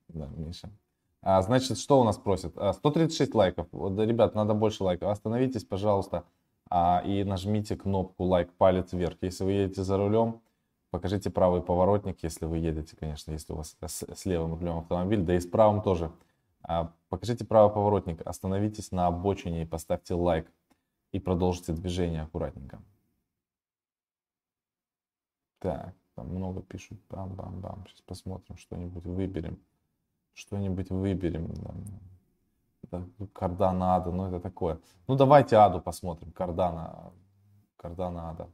Да, 0.06 0.28
Миша. 0.36 0.70
А, 1.20 1.42
значит, 1.42 1.78
что 1.78 2.00
у 2.00 2.04
нас 2.04 2.16
просят? 2.16 2.52
136 2.52 3.34
а, 3.34 3.38
лайков. 3.38 3.66
Вот, 3.72 3.98
ребят, 3.98 4.36
надо 4.36 4.54
больше 4.54 4.84
лайков. 4.84 5.08
Остановитесь, 5.08 5.64
пожалуйста 5.64 6.24
а, 6.70 7.02
и 7.04 7.24
нажмите 7.24 7.76
кнопку 7.76 8.24
лайк, 8.24 8.52
палец 8.54 8.92
вверх. 8.92 9.16
Если 9.20 9.44
вы 9.44 9.52
едете 9.52 9.82
за 9.82 9.96
рулем, 9.96 10.40
покажите 10.90 11.30
правый 11.30 11.62
поворотник, 11.62 12.22
если 12.22 12.46
вы 12.46 12.58
едете, 12.58 12.96
конечно, 12.96 13.32
если 13.32 13.52
у 13.52 13.56
вас 13.56 13.76
с, 13.80 14.02
с 14.02 14.24
левым 14.24 14.54
рулем 14.54 14.78
автомобиль, 14.78 15.22
да 15.22 15.36
и 15.36 15.40
с 15.40 15.46
правым 15.46 15.82
тоже. 15.82 16.10
А, 16.62 16.92
покажите 17.08 17.44
правый 17.44 17.72
поворотник, 17.72 18.26
остановитесь 18.26 18.90
на 18.92 19.06
обочине 19.06 19.62
и 19.62 19.66
поставьте 19.66 20.14
лайк. 20.14 20.50
И 21.12 21.20
продолжите 21.20 21.72
движение 21.72 22.22
аккуратненько. 22.22 22.82
Так, 25.60 25.94
там 26.14 26.28
много 26.28 26.60
пишут. 26.60 26.98
Бам-бам-бам. 27.08 27.86
Сейчас 27.86 28.00
посмотрим, 28.00 28.56
что-нибудь 28.56 29.04
выберем. 29.04 29.58
Что-нибудь 30.32 30.90
выберем. 30.90 31.54
Это 32.94 33.26
Кардана 33.32 33.96
Ада, 33.96 34.10
ну 34.10 34.28
это 34.28 34.40
такое. 34.40 34.80
Ну 35.08 35.16
давайте 35.16 35.56
Аду 35.56 35.80
посмотрим. 35.80 36.32
Кардана. 36.32 37.12
Кардана 37.76 38.30
Ада. 38.30 38.48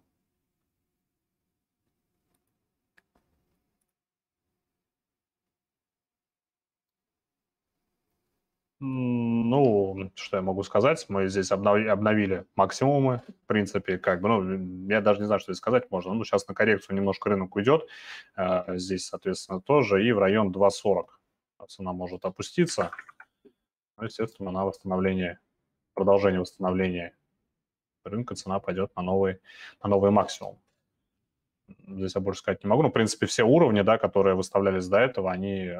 Ну, 8.83 10.11
что 10.14 10.38
я 10.38 10.42
могу 10.42 10.62
сказать? 10.62 11.05
Мы 11.11 11.29
здесь 11.29 11.53
обнови, 11.53 11.87
обновили 11.87 12.46
максимумы, 12.57 13.20
в 13.44 13.46
принципе, 13.46 13.98
как 13.98 14.22
бы, 14.22 14.29
ну, 14.29 14.88
я 14.88 15.03
даже 15.03 15.20
не 15.20 15.26
знаю, 15.26 15.38
что 15.38 15.53
здесь 15.53 15.59
сказать 15.59 15.90
можно. 15.90 16.14
Ну, 16.14 16.24
сейчас 16.24 16.48
на 16.48 16.55
коррекцию 16.55 16.96
немножко 16.96 17.29
рынок 17.29 17.55
уйдет. 17.57 17.87
Э, 18.37 18.79
здесь, 18.79 19.07
соответственно, 19.07 19.61
тоже. 19.61 20.03
И 20.03 20.12
в 20.12 20.18
район 20.18 20.50
2.40 20.50 21.05
цена 21.68 21.92
может 21.92 22.24
опуститься 22.24 22.90
ну, 24.00 24.06
естественно, 24.06 24.50
на 24.50 24.64
восстановление, 24.64 25.38
продолжение 25.94 26.40
восстановления 26.40 27.14
рынка 28.04 28.34
цена 28.34 28.58
пойдет 28.58 28.94
на 28.96 29.02
новый, 29.02 29.40
на 29.82 29.90
новый 29.90 30.10
максимум. 30.10 30.58
Здесь 31.86 32.14
я 32.14 32.20
больше 32.20 32.40
сказать 32.40 32.64
не 32.64 32.68
могу. 32.68 32.82
Но, 32.82 32.88
в 32.88 32.92
принципе, 32.92 33.26
все 33.26 33.44
уровни, 33.44 33.82
да, 33.82 33.98
которые 33.98 34.34
выставлялись 34.34 34.88
до 34.88 34.98
этого, 34.98 35.30
они, 35.30 35.66
э, 35.66 35.78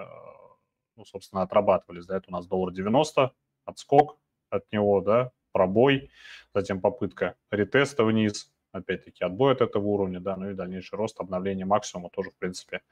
ну, 0.97 1.05
собственно, 1.05 1.43
отрабатывались. 1.43 2.07
Да, 2.07 2.17
это 2.17 2.27
у 2.29 2.33
нас 2.33 2.47
доллар 2.47 2.73
90, 2.73 3.33
отскок 3.65 4.19
от 4.51 4.71
него, 4.71 5.01
да, 5.01 5.33
пробой, 5.53 6.11
затем 6.55 6.81
попытка 6.81 7.37
ретеста 7.51 8.05
вниз, 8.05 8.53
опять-таки 8.73 9.25
отбой 9.25 9.53
от 9.53 9.63
этого 9.63 9.85
уровня, 9.85 10.21
да, 10.21 10.37
ну 10.37 10.51
и 10.51 10.55
дальнейший 10.55 10.97
рост, 10.97 11.19
обновление 11.21 11.67
максимума 11.67 12.11
тоже, 12.11 12.31
в 12.31 12.37
принципе, 12.37 12.83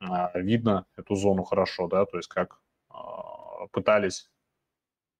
э, 0.00 0.06
видно 0.40 0.86
эту 0.96 1.16
зону 1.16 1.42
хорошо, 1.42 1.88
да, 1.88 2.06
то 2.06 2.16
есть 2.16 2.28
как 2.28 2.60
э, 2.90 2.94
пытались 3.72 4.30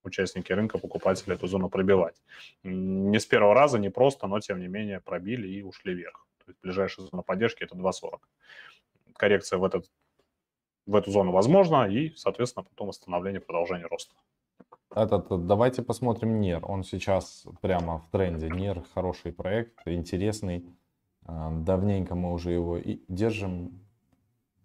участники 0.09 0.53
рынка, 0.53 0.79
покупатели 0.79 1.35
эту 1.35 1.47
зону 1.47 1.69
пробивать. 1.71 2.23
Не 2.65 3.19
с 3.19 3.27
первого 3.27 3.55
раза, 3.55 3.79
не 3.79 3.91
просто, 3.91 4.27
но 4.27 4.41
тем 4.41 4.61
не 4.61 4.69
менее 4.69 5.01
пробили 5.01 5.49
и 5.49 5.63
ушли 5.63 5.95
вверх. 5.95 6.27
То 6.45 6.51
есть 6.51 6.61
ближайшая 6.63 7.07
зона 7.07 7.23
поддержки 7.23 7.65
это 7.65 7.77
2.40. 7.77 8.19
Коррекция 9.15 9.59
в, 9.59 9.65
этот, 9.65 9.91
в 10.87 10.95
эту 10.95 11.11
зону 11.11 11.33
возможна 11.33 11.89
и, 11.89 12.15
соответственно, 12.17 12.65
потом 12.65 12.89
восстановление, 12.89 13.41
продолжение 13.41 13.87
роста. 13.87 14.15
Этот, 14.95 15.47
давайте 15.47 15.83
посмотрим 15.83 16.41
НИР. 16.41 16.61
Он 16.63 16.83
сейчас 16.83 17.47
прямо 17.61 17.99
в 17.99 18.11
тренде. 18.11 18.49
НИР 18.49 18.85
хороший 18.95 19.33
проект, 19.33 19.87
интересный. 19.87 20.65
А, 21.25 21.51
давненько 21.51 22.15
мы 22.15 22.33
уже 22.33 22.53
его 22.53 22.79
и 22.79 23.01
держим. 23.09 23.81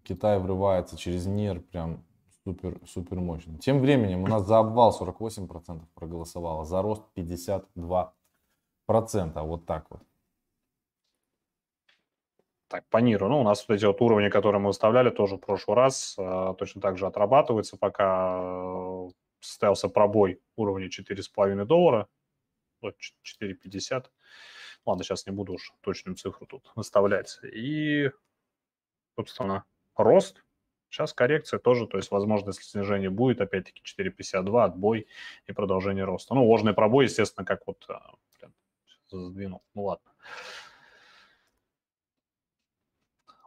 Китай 0.03 0.39
врывается 0.39 0.97
через 0.97 1.25
НИР 1.25 1.62
прям 1.62 2.03
супер, 2.43 2.79
супер 2.86 3.19
мощно. 3.19 3.58
Тем 3.58 3.79
временем 3.79 4.23
у 4.23 4.27
нас 4.27 4.45
за 4.45 4.60
обвал 4.60 4.95
48% 4.99 5.82
проголосовало, 5.95 6.65
за 6.65 6.82
рост 6.82 7.03
52%. 7.15 8.12
Вот 8.88 9.65
так 9.65 9.86
вот. 9.89 10.01
Так, 12.67 12.86
по 12.89 12.97
НИРу. 12.97 13.29
Ну, 13.29 13.41
у 13.41 13.43
нас 13.43 13.67
вот 13.67 13.75
эти 13.75 13.86
вот 13.86 14.01
уровни, 14.01 14.29
которые 14.29 14.60
мы 14.60 14.67
выставляли 14.67 15.12
тоже 15.12 15.36
в 15.36 15.39
прошлый 15.39 15.77
раз, 15.77 16.15
э, 16.17 16.56
точно 16.58 16.82
так 16.82 16.97
же 16.97 17.06
отрабатываются, 17.06 17.77
пока 17.77 18.39
э, 18.41 19.10
состоялся 19.39 19.89
пробой 19.89 20.41
уровня 20.56 20.88
4,5 20.88 21.65
доллара, 21.65 22.08
вот 22.82 22.95
4,50. 23.23 24.06
Ладно, 24.86 25.03
сейчас 25.03 25.27
не 25.27 25.34
буду 25.34 25.53
уж 25.53 25.71
точную 25.82 26.15
цифру 26.15 26.47
тут 26.47 26.71
выставлять. 26.75 27.39
И, 27.43 28.10
собственно, 29.15 29.65
рост 29.95 30.43
Сейчас 30.93 31.12
коррекция 31.12 31.58
тоже, 31.58 31.88
то 31.88 31.97
есть, 31.97 32.12
возможно, 32.12 32.49
если 32.49 32.62
снижение 32.62 33.10
будет, 33.10 33.41
опять-таки 33.41 33.82
4,52, 33.84 34.63
отбой 34.63 35.08
и 35.47 35.51
продолжение 35.51 36.03
роста. 36.03 36.36
Ну, 36.36 36.45
ложный 36.45 36.75
пробой, 36.75 37.06
естественно, 37.06 37.43
как 37.43 37.65
вот... 37.65 37.84
А, 37.89 38.12
блин, 38.39 38.53
задвинул, 39.10 39.63
ну 39.73 39.86
ладно. 39.86 40.12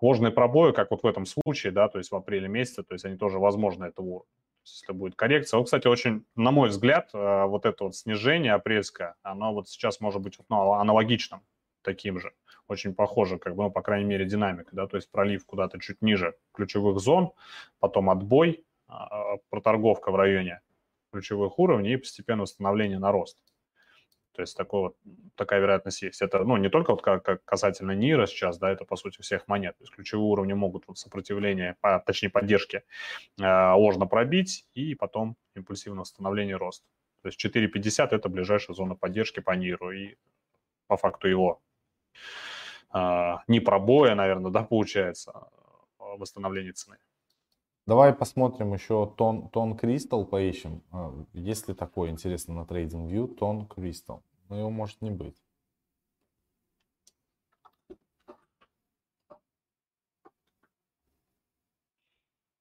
Ложные 0.00 0.32
пробои, 0.32 0.72
как 0.72 0.90
вот 0.90 1.04
в 1.04 1.06
этом 1.06 1.24
случае, 1.24 1.70
да, 1.70 1.88
то 1.88 1.98
есть 1.98 2.11
в 2.11 2.16
апреле 2.16 2.48
месяце, 2.48 2.82
то 2.82 2.94
есть 2.94 3.04
они 3.04 3.16
тоже 3.16 3.38
возможны 3.38 3.85
этого. 3.85 4.24
Если 4.64 4.92
будет 4.92 5.14
коррекция. 5.14 5.59
Вот, 5.59 5.66
кстати, 5.66 5.87
очень, 5.87 6.26
на 6.35 6.50
мой 6.50 6.70
взгляд, 6.70 7.11
а, 7.14 7.46
вот 7.46 7.64
это 7.64 7.85
вот 7.85 7.94
снижение 7.94 8.54
апрельское, 8.54 9.14
оно 9.22 9.54
вот 9.54 9.68
сейчас 9.68 10.00
может 10.00 10.20
быть 10.20 10.37
ну, 10.48 10.72
аналогичным 10.72 11.42
таким 11.87 12.18
же 12.18 12.33
очень 12.68 12.94
похоже, 12.94 13.38
как 13.38 13.55
бы, 13.55 13.62
ну, 13.64 13.70
по 13.70 13.81
крайней 13.81 14.07
мере, 14.07 14.25
динамика, 14.25 14.70
да, 14.72 14.87
то 14.87 14.96
есть 14.96 15.11
пролив 15.11 15.46
куда-то 15.46 15.79
чуть 15.79 16.03
ниже 16.03 16.35
ключевых 16.53 16.99
зон, 16.99 17.31
потом 17.79 18.11
отбой, 18.11 18.64
а, 18.88 19.37
проторговка 19.51 20.11
в 20.11 20.16
районе 20.16 20.61
ключевых 21.12 21.59
уровней 21.59 21.94
и 21.94 21.96
постепенно 21.96 22.42
восстановление 22.42 22.99
на 22.99 23.12
рост. 23.12 23.38
То 24.33 24.42
есть 24.42 24.57
такой 24.57 24.81
вот, 24.81 24.96
такая 25.35 25.61
вероятность 25.61 26.03
есть. 26.03 26.20
Это 26.20 26.44
ну, 26.44 26.59
не 26.59 26.68
только 26.68 26.90
вот 26.90 27.03
как, 27.03 27.25
как 27.25 27.44
касательно 27.44 27.92
НИРа 27.92 28.27
сейчас, 28.27 28.59
да, 28.59 28.70
это 28.70 28.85
по 28.85 28.96
сути 28.96 29.22
всех 29.22 29.49
монет. 29.49 29.79
То 29.79 29.85
есть 29.85 29.94
ключевые 29.94 30.27
уровни 30.27 30.53
могут 30.53 30.87
вот 30.88 30.99
сопротивление, 30.99 31.77
по, 31.81 32.03
точнее 32.05 32.29
поддержки 32.29 32.83
э, 33.40 33.72
ложно 33.72 34.07
пробить 34.07 34.66
и 34.75 34.94
потом 34.94 35.37
импульсивное 35.55 36.01
восстановление 36.01 36.57
роста. 36.57 36.85
То 37.22 37.29
есть 37.29 37.42
4.50 37.42 38.09
это 38.11 38.29
ближайшая 38.29 38.75
зона 38.75 38.94
поддержки 38.94 39.40
по 39.40 39.53
НИРу 39.53 39.92
и 39.92 40.16
по 40.87 40.99
факту 40.99 41.29
его 41.29 41.62
а, 41.62 41.65
а, 42.90 43.42
не 43.46 43.61
пробоя, 43.61 44.14
наверное, 44.14 44.50
да, 44.50 44.62
получается, 44.62 45.33
а, 45.98 46.16
восстановление 46.16 46.72
цены. 46.72 46.96
Давай 47.87 48.12
посмотрим 48.12 48.72
еще 48.72 49.12
тон, 49.16 49.48
тон 49.50 49.76
кристалл 49.76 50.26
поищем. 50.26 50.83
А, 50.90 51.14
есть 51.33 51.68
ли 51.68 51.74
такое 51.74 52.11
интересно 52.11 52.55
на 52.55 52.61
TradingView 52.62 53.35
тон 53.35 53.66
кристалл? 53.66 54.22
Но 54.48 54.59
его 54.59 54.70
может 54.70 55.02
не 55.02 55.11
быть. 55.11 55.37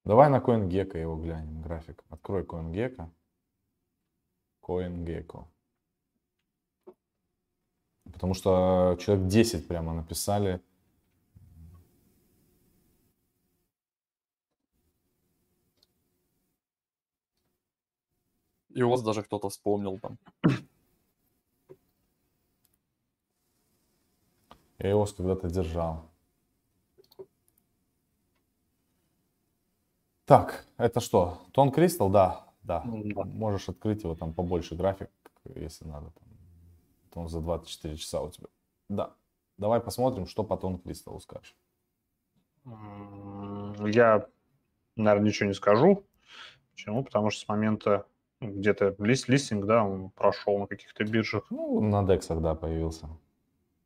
Давай 0.03 0.29
на 0.29 0.37
CoinGecko 0.37 0.99
его 0.99 1.15
глянем, 1.15 1.63
график. 1.63 2.03
Открой 2.09 2.43
CoinGecko. 2.43 3.09
CoinGecko. 4.61 5.47
Потому 8.15 8.33
что 8.33 8.97
человек 9.01 9.27
10 9.27 9.67
прямо 9.67 9.93
написали. 9.93 10.61
И 18.69 18.81
у 18.81 18.89
вас 18.89 19.03
даже 19.03 19.21
кто-то 19.21 19.49
вспомнил 19.49 19.99
там. 19.99 20.17
Я 24.79 24.89
его 24.89 25.05
когда-то 25.05 25.49
держал. 25.49 26.09
Так, 30.25 30.65
это 30.77 31.01
что? 31.01 31.41
Тон 31.51 31.71
Кристалл? 31.71 32.09
Да, 32.09 32.47
да. 32.63 32.81
Да. 32.85 33.23
Можешь 33.25 33.67
открыть 33.67 34.03
его 34.03 34.15
там 34.15 34.33
побольше 34.33 34.75
график, 34.75 35.09
если 35.55 35.85
надо. 35.85 36.11
Там, 36.11 36.34
он 37.15 37.27
за 37.27 37.41
24 37.41 37.97
часа 37.97 38.21
у 38.21 38.29
тебя. 38.29 38.47
Да. 38.89 39.15
Давай 39.57 39.79
посмотрим, 39.79 40.27
что 40.27 40.43
по 40.43 40.57
Тон 40.57 40.79
Кристаллу 40.79 41.19
скажешь. 41.19 41.55
Я, 42.65 44.27
наверное, 44.95 45.27
ничего 45.27 45.47
не 45.47 45.53
скажу. 45.53 46.03
Почему? 46.71 47.03
Потому 47.03 47.29
что 47.29 47.41
с 47.41 47.47
момента 47.47 48.05
где-то 48.41 48.95
лист, 48.99 49.29
листинг, 49.29 49.65
да, 49.65 49.83
он 49.83 50.09
прошел 50.09 50.57
на 50.59 50.67
каких-то 50.67 51.03
биржах. 51.03 51.45
Ну, 51.49 51.79
на 51.81 52.03
дексах, 52.03 52.41
да, 52.41 52.55
появился. 52.55 53.07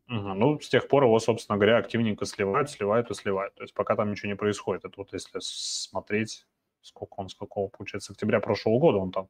Мгм. 0.08 0.40
Ну, 0.40 0.60
с 0.60 0.68
тех 0.68 0.88
пор 0.88 1.04
его, 1.04 1.20
собственно 1.20 1.58
говоря, 1.58 1.78
активненько 1.78 2.26
сливают, 2.26 2.72
сливают 2.72 3.12
и 3.12 3.14
сливают. 3.14 3.54
То 3.56 3.64
есть 3.64 3.76
пока 3.76 3.96
там 3.96 4.10
ничего 4.10 4.30
не 4.30 4.36
происходит. 4.36 4.86
Это 4.86 4.96
вот 4.98 5.14
если 5.14 5.38
смотреть, 5.40 6.48
сколько 6.82 7.14
он, 7.18 7.30
с 7.30 7.36
какого, 7.36 7.68
получается, 7.68 8.14
октября 8.14 8.40
прошлого 8.40 8.80
года 8.80 8.98
он 8.98 9.12
там. 9.12 9.30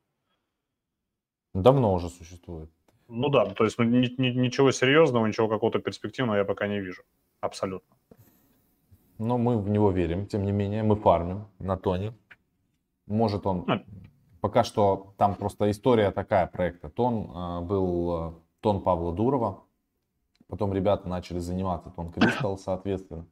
Давно 1.53 1.93
уже 1.93 2.09
существует. 2.09 2.71
Ну 3.09 3.29
да, 3.29 3.45
то 3.45 3.63
есть 3.63 3.79
ну, 3.79 3.85
ни- 3.85 4.21
ни- 4.21 4.39
ничего 4.39 4.71
серьезного, 4.71 5.25
ничего 5.25 5.47
какого-то 5.47 5.79
перспективного 5.79 6.37
я 6.37 6.45
пока 6.45 6.67
не 6.67 6.79
вижу. 6.79 7.03
Абсолютно. 7.41 7.95
Но 9.17 9.37
мы 9.37 9.57
в 9.57 9.69
него 9.69 9.91
верим, 9.91 10.27
тем 10.27 10.45
не 10.45 10.51
менее, 10.51 10.83
мы 10.83 10.95
фармим 10.95 11.47
на 11.59 11.75
тоне. 11.75 12.13
Может 13.07 13.45
он... 13.45 13.63
Ну. 13.67 13.83
Пока 14.41 14.63
что 14.63 15.13
там 15.17 15.35
просто 15.35 15.69
история 15.69 16.11
такая 16.11 16.47
проекта. 16.47 16.89
Тон 16.89 17.29
э, 17.35 17.61
был 17.61 18.29
э, 18.29 18.33
тон 18.61 18.81
Павла 18.81 19.11
Дурова. 19.11 19.63
Потом 20.47 20.73
ребята 20.73 21.09
начали 21.09 21.39
заниматься 21.39 21.89
тон 21.89 22.11
Кристалл, 22.11 22.57
соответственно. 22.57 23.25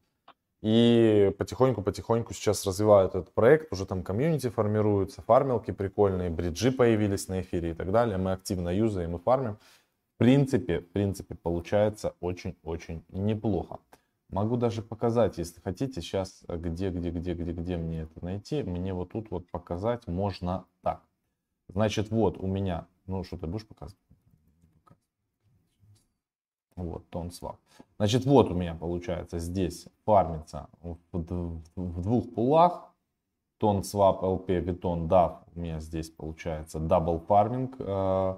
И 0.63 1.34
потихоньку-потихоньку 1.38 2.34
сейчас 2.34 2.65
развивают 2.65 3.13
этот 3.15 3.34
проект. 3.34 3.72
Уже 3.72 3.86
там 3.86 4.04
комьюнити 4.04 4.50
формируется, 4.50 5.22
фармилки 5.22 5.72
прикольные, 5.72 6.30
бриджи 6.30 6.72
появились 6.72 7.28
на 7.28 7.41
эфире 7.41 7.72
и 7.72 7.74
так 7.74 7.91
далее. 7.91 8.17
Мы 8.17 8.32
активно 8.32 8.70
юзаем 8.76 9.15
и 9.15 9.20
фармим. 9.20 9.58
В 10.15 10.17
принципе, 10.17 10.80
в 10.80 10.91
принципе, 10.91 11.36
получается 11.36 12.15
очень-очень 12.22 13.06
неплохо. 13.10 13.80
Могу 14.30 14.58
даже 14.58 14.82
показать, 14.82 15.38
если 15.38 15.62
хотите, 15.62 16.02
сейчас 16.02 16.43
где, 16.48 16.89
где, 16.89 17.12
где, 17.12 17.34
где, 17.34 17.52
где 17.52 17.78
мне 17.78 18.02
это 18.02 18.26
найти. 18.26 18.63
Мне 18.63 18.93
вот 18.93 19.12
тут 19.12 19.30
вот 19.30 19.50
показать 19.52 20.08
можно 20.08 20.65
так. 20.82 21.04
Значит, 21.70 22.10
вот 22.10 22.38
у 22.39 22.48
меня, 22.48 22.88
ну 23.06 23.24
что 23.24 23.38
ты 23.38 23.46
будешь 23.46 23.67
показывать? 23.67 24.02
Вот, 26.78 27.10
TON 27.10 27.32
Swap. 27.32 27.58
Значит, 27.98 28.26
вот 28.26 28.52
у 28.52 28.54
меня 28.54 28.76
получается 28.76 29.40
здесь 29.40 29.88
фармится 30.06 30.68
в, 30.82 30.98
двух 31.76 32.34
пулах. 32.34 32.94
TON 33.58 33.84
Swap, 33.84 34.22
LP, 34.22 34.50
бетон, 34.50 35.08
DAF. 35.08 35.40
У 35.56 35.60
меня 35.60 35.80
здесь 35.80 36.10
получается 36.12 36.80
double 36.80 37.20
farming. 37.20 37.76
э, 37.80 38.36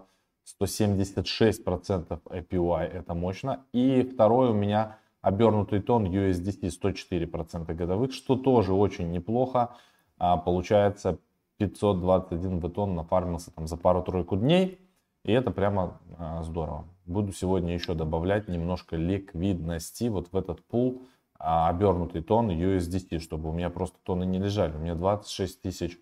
176% 0.61 2.19
APY, 2.25 2.83
это 2.83 3.13
мощно. 3.13 3.65
И 3.73 4.01
второй 4.03 4.49
у 4.49 4.53
меня 4.53 4.97
обернутый 5.21 5.81
тон 5.81 6.05
USDT 6.05 6.69
104% 6.69 7.73
годовых, 7.73 8.13
что 8.13 8.35
тоже 8.35 8.73
очень 8.73 9.11
неплохо. 9.11 9.75
А, 10.17 10.37
Получается 10.37 11.19
521 11.57 12.59
бетон 12.59 12.95
нафармился 12.95 13.51
там 13.51 13.67
за 13.67 13.77
пару-тройку 13.77 14.37
дней. 14.37 14.79
И 15.23 15.31
это 15.31 15.51
прямо 15.51 15.99
а, 16.17 16.43
здорово. 16.43 16.87
Буду 17.05 17.33
сегодня 17.33 17.73
еще 17.73 17.93
добавлять 17.93 18.47
немножко 18.47 18.95
ликвидности 18.95 20.05
вот 20.05 20.31
в 20.31 20.37
этот 20.37 20.63
пул 20.65 21.07
а, 21.37 21.69
обернутый 21.69 22.21
тон 22.21 22.49
USDT, 22.49 23.19
чтобы 23.19 23.49
у 23.49 23.53
меня 23.53 23.69
просто 23.69 23.97
тоны 24.03 24.25
не 24.25 24.39
лежали. 24.39 24.75
У 24.75 24.79
меня 24.79 24.95
26 24.95 25.61
тысяч 25.61 25.99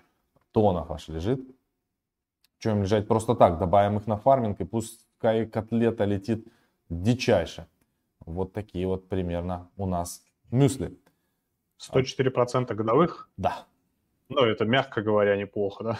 тонов 0.52 0.92
аж 0.92 1.08
лежит. 1.08 1.42
Им 2.64 2.82
лежать 2.84 3.08
просто 3.08 3.36
так? 3.36 3.60
Добавим 3.60 3.98
их 3.98 4.08
на 4.08 4.18
фарминг 4.18 4.60
и 4.60 4.66
пускай 4.66 5.46
котлета 5.46 6.06
летит 6.06 6.48
дичайше. 6.90 7.68
Вот 8.26 8.54
такие 8.54 8.86
вот 8.88 9.08
примерно 9.08 9.70
у 9.78 9.86
нас 9.86 10.24
мюсли. 10.52 10.98
104% 11.80 12.74
годовых, 12.74 13.30
Да. 13.38 13.66
ну, 14.30 14.42
это, 14.44 14.66
мягко 14.66 15.02
говоря, 15.02 15.38
неплохо, 15.38 15.84
да? 15.84 16.00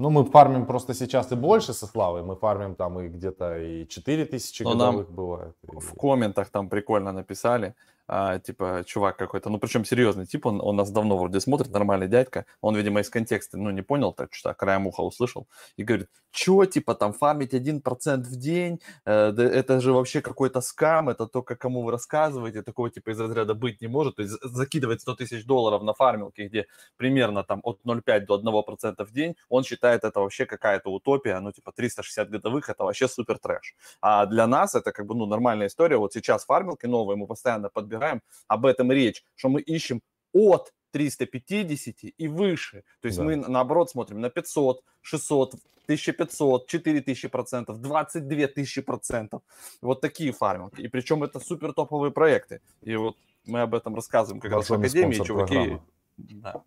Ну, 0.00 0.08
мы 0.10 0.24
фармим 0.24 0.64
просто 0.66 0.94
сейчас 0.94 1.32
и 1.32 1.36
больше 1.36 1.74
со 1.74 1.86
Славой. 1.86 2.22
Мы 2.22 2.34
фармим 2.34 2.74
там 2.74 2.98
и 3.00 3.08
где-то 3.08 3.58
и 3.58 3.86
4000 3.86 4.62
Но 4.64 4.74
нам 4.74 4.96
годовых 4.96 5.10
бывает. 5.10 5.54
и- 5.72 5.76
В 5.78 5.94
комментах 5.94 6.48
там 6.48 6.68
прикольно 6.70 7.12
написали, 7.12 7.74
а, 8.12 8.38
типа, 8.38 8.82
чувак 8.86 9.16
какой-то, 9.16 9.50
ну, 9.50 9.58
причем 9.58 9.84
серьезный 9.84 10.26
тип, 10.26 10.46
он, 10.46 10.60
он 10.60 10.76
нас 10.76 10.90
давно 10.90 11.16
вроде 11.18 11.40
смотрит, 11.40 11.70
нормальный 11.72 12.08
дядька, 12.08 12.44
он, 12.60 12.76
видимо, 12.76 13.00
из 13.00 13.10
контекста, 13.10 13.56
ну, 13.58 13.70
не 13.70 13.82
понял, 13.82 14.12
так 14.12 14.34
что 14.34 14.52
краем 14.54 14.86
уха 14.86 15.02
услышал, 15.02 15.46
и 15.76 15.84
говорит, 15.84 16.08
чё, 16.32 16.64
типа, 16.64 16.94
там, 16.94 17.12
фармить 17.12 17.54
1% 17.54 18.28
в 18.28 18.36
день, 18.36 18.80
э, 19.06 19.30
это 19.32 19.80
же 19.80 19.92
вообще 19.92 20.20
какой-то 20.20 20.60
скам, 20.60 21.08
это 21.08 21.26
только 21.26 21.56
кому 21.56 21.82
вы 21.82 21.92
рассказываете, 21.92 22.62
такого, 22.62 22.90
типа, 22.90 23.10
из 23.10 23.20
разряда 23.20 23.54
быть 23.54 23.80
не 23.80 23.88
может, 23.88 24.16
то 24.16 24.22
есть 24.22 24.32
за- 24.42 24.48
закидывать 24.48 25.00
100 25.02 25.14
тысяч 25.14 25.44
долларов 25.46 25.82
на 25.82 25.94
фармилке, 25.94 26.48
где 26.48 26.66
примерно 26.96 27.42
там 27.44 27.60
от 27.62 27.84
0,5 27.84 28.26
до 28.26 28.34
1% 28.34 29.08
в 29.08 29.12
день, 29.12 29.34
он 29.48 29.64
считает 29.64 30.04
это 30.04 30.20
вообще 30.20 30.46
какая-то 30.46 30.90
утопия, 30.92 31.40
ну, 31.40 31.52
типа, 31.52 31.72
360 31.72 32.30
годовых, 32.30 32.68
это 32.68 32.84
вообще 32.84 33.08
супер 33.08 33.38
трэш. 33.38 33.74
А 34.00 34.26
для 34.26 34.46
нас 34.46 34.74
это 34.74 34.92
как 34.92 35.06
бы 35.06 35.14
ну, 35.14 35.26
нормальная 35.26 35.66
история. 35.68 35.96
Вот 35.96 36.12
сейчас 36.12 36.44
фармилки 36.44 36.86
новые 36.86 37.16
мы 37.16 37.26
постоянно 37.26 37.68
подбираем. 37.68 37.99
Об 38.48 38.66
этом 38.66 38.92
речь, 38.92 39.22
что 39.36 39.48
мы 39.48 39.60
ищем 39.60 40.00
от 40.32 40.72
350 40.92 42.14
и 42.18 42.28
выше. 42.28 42.82
То 43.00 43.06
есть 43.06 43.18
Да. 43.18 43.24
мы 43.24 43.36
наоборот 43.36 43.90
смотрим 43.90 44.20
на 44.20 44.30
500, 44.30 44.82
600, 45.02 45.54
1500, 45.86 46.66
4000 46.66 47.28
процентов, 47.28 47.80
22 47.80 48.46
тысячи 48.48 48.80
процентов. 48.80 49.42
Вот 49.82 50.00
такие 50.00 50.32
фармилки. 50.32 50.80
И 50.82 50.88
причем 50.88 51.22
это 51.22 51.40
супер 51.40 51.72
топовые 51.72 52.10
проекты. 52.10 52.60
И 52.82 52.96
вот 52.96 53.16
мы 53.46 53.62
об 53.62 53.74
этом 53.74 53.94
рассказываем 53.94 54.40
как 54.40 54.52
раз 54.52 54.70
в 54.70 54.74
Академии, 54.74 55.24
чуваки. 55.24 55.54
программы. 55.54 55.82
Да. 56.18 56.62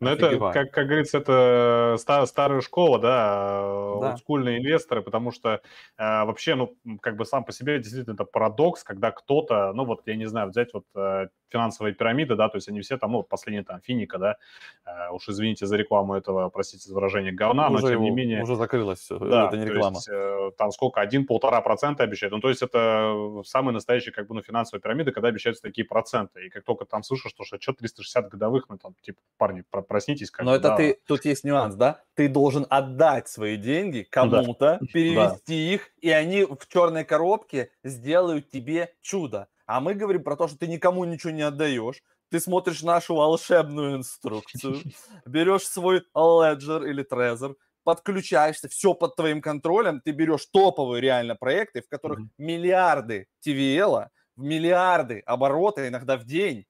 Ну, 0.00 0.10
это, 0.10 0.38
как, 0.52 0.70
как 0.72 0.86
говорится, 0.86 1.18
это 1.18 1.96
ста- 1.98 2.26
старая 2.26 2.60
школа, 2.60 2.98
да, 2.98 3.62
Да. 4.00 4.08
олдскульные 4.10 4.58
инвесторы, 4.58 5.02
потому 5.02 5.30
что 5.30 5.60
э, 5.96 6.24
вообще, 6.24 6.56
ну, 6.56 6.76
как 7.00 7.16
бы 7.16 7.24
сам 7.24 7.44
по 7.44 7.52
себе 7.52 7.78
действительно 7.78 8.14
это 8.14 8.24
парадокс, 8.24 8.82
когда 8.84 9.10
кто-то, 9.12 9.72
ну, 9.72 9.84
вот, 9.84 10.02
я 10.06 10.16
не 10.16 10.26
знаю, 10.26 10.48
взять 10.48 10.74
вот 10.74 10.84
э, 10.96 11.28
финансовые 11.48 11.94
пирамиды, 11.94 12.34
да, 12.34 12.48
то 12.48 12.56
есть 12.56 12.68
они 12.68 12.80
все 12.80 12.98
там, 12.98 13.12
ну, 13.12 13.18
вот 13.18 13.28
последний 13.28 13.62
там 13.62 13.80
Финика, 13.80 14.18
да, 14.18 14.36
э, 14.84 15.10
уж 15.12 15.28
извините 15.28 15.66
за 15.66 15.76
рекламу 15.76 16.14
этого, 16.14 16.48
простите 16.48 16.88
за 16.88 16.94
выражение, 16.94 17.32
говна, 17.32 17.68
но 17.70 17.76
уже, 17.76 17.88
тем 17.92 18.00
не 18.00 18.08
его- 18.08 18.16
менее... 18.16 18.42
уже 18.42 18.56
закрылось. 18.56 19.06
Да, 19.08 19.46
это 19.46 19.56
не 19.56 19.66
реклама. 19.66 19.96
есть, 19.96 20.08
э, 20.10 20.50
там 20.58 20.72
сколько, 20.72 21.00
один-полтора 21.00 21.60
процента 21.60 22.02
обещают. 22.02 22.32
Ну, 22.34 22.40
то 22.40 22.48
есть 22.48 22.62
это 22.62 23.42
самые 23.44 23.72
настоящие, 23.72 24.12
как 24.12 24.26
бы, 24.26 24.34
ну, 24.34 24.42
финансовые 24.42 24.82
пирамиды, 24.82 25.12
когда 25.12 25.28
обещаются 25.28 25.62
такие 25.62 25.86
проценты. 25.86 26.46
И 26.46 26.50
как 26.50 26.64
только 26.64 26.84
там 26.84 27.02
слышишь, 27.04 27.30
что, 27.30 27.44
что 27.44 27.72
360 27.72 28.28
годовых, 28.28 28.64
ну, 28.68 28.76
там, 28.78 28.94
типа, 29.02 29.20
парни, 29.38 29.62
про- 29.70 29.83
проснитесь. 29.84 30.30
Как 30.30 30.46
Но 30.46 30.54
это 30.54 30.70
да. 30.70 30.72
ты, 30.72 31.00
тут 31.06 31.24
есть 31.24 31.44
нюанс, 31.44 31.74
да? 31.76 32.04
Ты 32.14 32.28
должен 32.28 32.66
отдать 32.70 33.28
свои 33.28 33.56
деньги 33.56 34.02
кому-то, 34.08 34.84
перевести 34.92 35.72
их, 35.74 35.90
и 36.00 36.10
они 36.10 36.44
в 36.44 36.66
черной 36.68 37.04
коробке 37.04 37.70
сделают 37.82 38.50
тебе 38.50 38.94
чудо. 39.00 39.48
А 39.66 39.80
мы 39.80 39.94
говорим 39.94 40.22
про 40.22 40.36
то, 40.36 40.46
что 40.46 40.58
ты 40.58 40.68
никому 40.68 41.04
ничего 41.04 41.32
не 41.32 41.42
отдаешь. 41.42 42.02
Ты 42.30 42.40
смотришь 42.40 42.82
нашу 42.82 43.14
волшебную 43.16 43.96
инструкцию, 43.96 44.86
берешь 45.26 45.66
свой 45.66 46.02
Ledger 46.14 46.88
или 46.88 47.04
Trezor, 47.04 47.56
подключаешься, 47.84 48.68
все 48.68 48.94
под 48.94 49.16
твоим 49.16 49.40
контролем, 49.40 50.00
ты 50.00 50.12
берешь 50.12 50.46
топовые 50.46 51.00
реально 51.00 51.36
проекты, 51.36 51.82
в 51.82 51.88
которых 51.88 52.20
Мгм. 52.20 52.28
миллиарды 52.38 53.26
TVL, 53.40 54.10
миллиарды 54.36 55.20
оборота 55.26 55.86
иногда 55.88 56.16
в 56.16 56.24
день, 56.24 56.66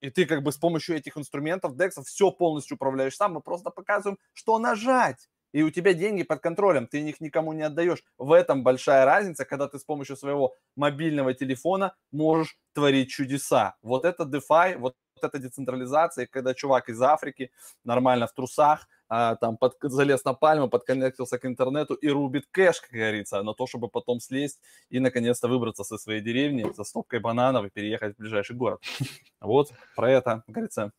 и 0.00 0.10
ты 0.10 0.26
как 0.26 0.42
бы 0.42 0.52
с 0.52 0.56
помощью 0.56 0.96
этих 0.96 1.16
инструментов, 1.16 1.76
дексов, 1.76 2.06
все 2.06 2.30
полностью 2.30 2.76
управляешь 2.76 3.16
сам. 3.16 3.34
Мы 3.34 3.40
просто 3.40 3.70
показываем, 3.70 4.18
что 4.32 4.58
нажать. 4.58 5.28
И 5.52 5.62
у 5.62 5.70
тебя 5.70 5.94
деньги 5.94 6.22
под 6.22 6.40
контролем, 6.40 6.86
ты 6.86 7.00
их 7.00 7.20
никому 7.20 7.52
не 7.52 7.62
отдаешь. 7.62 8.02
В 8.18 8.32
этом 8.32 8.62
большая 8.62 9.04
разница, 9.04 9.44
когда 9.44 9.68
ты 9.68 9.78
с 9.78 9.84
помощью 9.84 10.16
своего 10.16 10.54
мобильного 10.76 11.34
телефона 11.34 11.94
можешь 12.12 12.56
творить 12.72 13.10
чудеса. 13.10 13.76
Вот 13.82 14.04
это 14.04 14.24
DeFi, 14.24 14.78
вот 14.78 14.94
эта 15.22 15.38
децентрализация, 15.38 16.26
когда 16.26 16.54
чувак 16.54 16.88
из 16.88 17.00
Африки 17.02 17.50
нормально 17.84 18.26
в 18.26 18.32
трусах, 18.32 18.86
а, 19.08 19.36
там 19.36 19.56
под, 19.56 19.74
залез 19.82 20.24
на 20.24 20.34
пальму, 20.34 20.68
подконнектился 20.68 21.38
к 21.38 21.46
интернету 21.46 21.94
и 21.94 22.08
рубит 22.08 22.46
кэш, 22.50 22.80
как 22.80 22.90
говорится, 22.90 23.42
на 23.42 23.54
то, 23.54 23.66
чтобы 23.66 23.88
потом 23.88 24.20
слезть 24.20 24.60
и 24.90 25.00
наконец-то 25.00 25.48
выбраться 25.48 25.82
со 25.82 25.98
своей 25.98 26.20
деревни 26.20 26.70
за 26.76 26.84
стопкой 26.84 27.20
бананов 27.20 27.66
и 27.66 27.70
переехать 27.70 28.14
в 28.14 28.18
ближайший 28.18 28.56
город. 28.56 28.82
Вот 29.40 29.72
про 29.96 30.10
это, 30.10 30.42
говорится, 30.46 30.92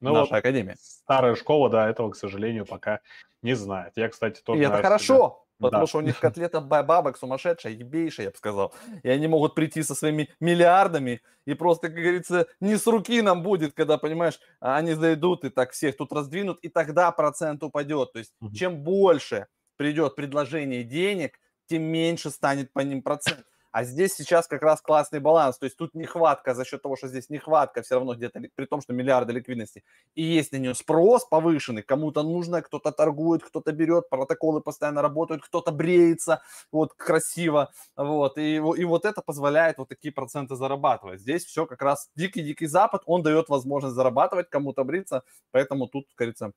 ну, 0.00 0.12
наша 0.12 0.30
вот 0.30 0.38
академия. 0.38 0.76
Старая 0.80 1.34
школа, 1.34 1.70
да, 1.70 1.88
этого, 1.88 2.10
к 2.10 2.16
сожалению, 2.16 2.66
пока 2.66 3.00
не 3.42 3.54
знает. 3.54 3.92
Я, 3.96 4.08
кстати, 4.08 4.40
тоже... 4.42 4.62
И 4.62 4.64
это 4.64 4.82
хорошо, 4.82 5.44
Потому 5.60 5.84
да. 5.84 5.86
что 5.88 5.98
у 5.98 6.02
них 6.02 6.18
котлета 6.20 6.60
бабок 6.60 7.16
сумасшедшая, 7.16 7.72
ебейшая, 7.72 8.26
я 8.26 8.30
бы 8.30 8.36
сказал. 8.36 8.74
И 9.02 9.08
они 9.08 9.26
могут 9.26 9.54
прийти 9.54 9.82
со 9.82 9.94
своими 9.94 10.30
миллиардами, 10.40 11.20
и 11.46 11.54
просто, 11.54 11.88
как 11.88 11.96
говорится, 11.96 12.46
не 12.60 12.76
с 12.76 12.86
руки 12.86 13.20
нам 13.22 13.42
будет, 13.42 13.74
когда, 13.74 13.98
понимаешь, 13.98 14.38
они 14.60 14.94
зайдут 14.94 15.44
и 15.44 15.50
так 15.50 15.72
всех 15.72 15.96
тут 15.96 16.12
раздвинут, 16.12 16.58
и 16.60 16.68
тогда 16.68 17.10
процент 17.10 17.62
упадет. 17.62 18.12
То 18.12 18.18
есть, 18.20 18.32
угу. 18.40 18.54
чем 18.54 18.82
больше 18.82 19.46
придет 19.76 20.14
предложение 20.14 20.84
денег, 20.84 21.38
тем 21.66 21.82
меньше 21.82 22.30
станет 22.30 22.72
по 22.72 22.80
ним 22.80 23.02
процент. 23.02 23.44
А 23.78 23.84
здесь 23.84 24.12
сейчас 24.14 24.48
как 24.48 24.62
раз 24.62 24.80
классный 24.80 25.20
баланс. 25.20 25.56
То 25.56 25.64
есть 25.64 25.76
тут 25.76 25.94
нехватка 25.94 26.52
за 26.52 26.64
счет 26.64 26.82
того, 26.82 26.96
что 26.96 27.06
здесь 27.06 27.30
нехватка 27.30 27.80
все 27.82 27.94
равно 27.94 28.16
где-то, 28.16 28.42
при 28.56 28.64
том, 28.64 28.80
что 28.80 28.92
миллиарды 28.92 29.32
ликвидности. 29.32 29.84
И 30.16 30.22
есть 30.24 30.50
на 30.50 30.56
нее 30.56 30.74
спрос 30.74 31.24
повышенный. 31.24 31.84
Кому-то 31.84 32.24
нужно, 32.24 32.60
кто-то 32.60 32.90
торгует, 32.90 33.44
кто-то 33.44 33.70
берет, 33.70 34.08
протоколы 34.10 34.60
постоянно 34.60 35.00
работают, 35.00 35.44
кто-то 35.44 35.70
бреется 35.70 36.42
вот 36.72 36.92
красиво. 36.94 37.70
Вот. 37.94 38.36
И, 38.36 38.56
и 38.56 38.84
вот 38.84 39.04
это 39.04 39.22
позволяет 39.22 39.78
вот 39.78 39.90
такие 39.90 40.12
проценты 40.12 40.56
зарабатывать. 40.56 41.20
Здесь 41.20 41.44
все 41.44 41.64
как 41.64 41.80
раз 41.80 42.10
дикий-дикий 42.16 42.66
запад, 42.66 43.02
он 43.06 43.22
дает 43.22 43.48
возможность 43.48 43.94
зарабатывать, 43.94 44.50
кому-то 44.50 44.82
бриться. 44.82 45.22
Поэтому 45.52 45.86
тут, 45.86 46.08
как 46.08 46.16
говорится, 46.16 46.50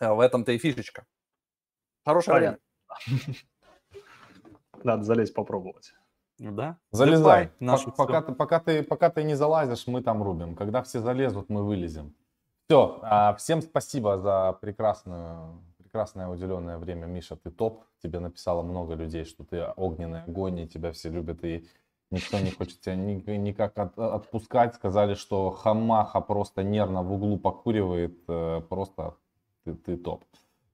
э, 0.00 0.12
в 0.12 0.20
этом-то 0.20 0.52
и 0.52 0.58
фишечка. 0.58 1.06
Хороший 2.04 2.34
вариант. 2.34 2.60
Надо 4.84 5.04
залезть 5.04 5.32
попробовать. 5.32 5.94
Да. 6.50 6.76
Залезай. 6.90 7.50
Нашу 7.60 7.92
пока, 7.92 8.20
ты, 8.20 8.32
пока, 8.32 8.58
ты, 8.58 8.82
пока 8.82 9.10
ты 9.10 9.22
не 9.22 9.34
залазишь, 9.34 9.86
мы 9.86 10.02
там 10.02 10.22
рубим. 10.22 10.56
Когда 10.56 10.82
все 10.82 11.00
залезут, 11.00 11.48
мы 11.48 11.62
вылезем. 11.62 12.14
Все. 12.68 12.98
А, 13.02 13.34
всем 13.34 13.62
спасибо 13.62 14.18
за 14.18 14.58
прекрасную, 14.60 15.62
прекрасное 15.78 16.28
уделенное 16.28 16.78
время. 16.78 17.06
Миша, 17.06 17.36
ты 17.36 17.50
топ. 17.50 17.84
Тебе 18.02 18.18
написало 18.18 18.62
много 18.62 18.94
людей, 18.94 19.24
что 19.24 19.44
ты 19.44 19.64
огненный 19.76 20.24
огонь, 20.24 20.60
и 20.60 20.68
тебя 20.68 20.90
все 20.90 21.10
любят. 21.10 21.44
И 21.44 21.64
никто 22.10 22.40
не 22.40 22.50
хочет 22.50 22.80
тебя 22.80 22.96
ни, 22.96 23.14
никак 23.36 23.78
от, 23.78 23.96
отпускать. 23.96 24.74
Сказали, 24.74 25.14
что 25.14 25.50
Хамаха 25.50 26.20
просто 26.20 26.64
нервно 26.64 27.04
в 27.04 27.12
углу 27.12 27.38
покуривает. 27.38 28.18
Э, 28.26 28.62
просто 28.68 29.14
ты, 29.64 29.74
ты 29.74 29.96
топ. 29.96 30.24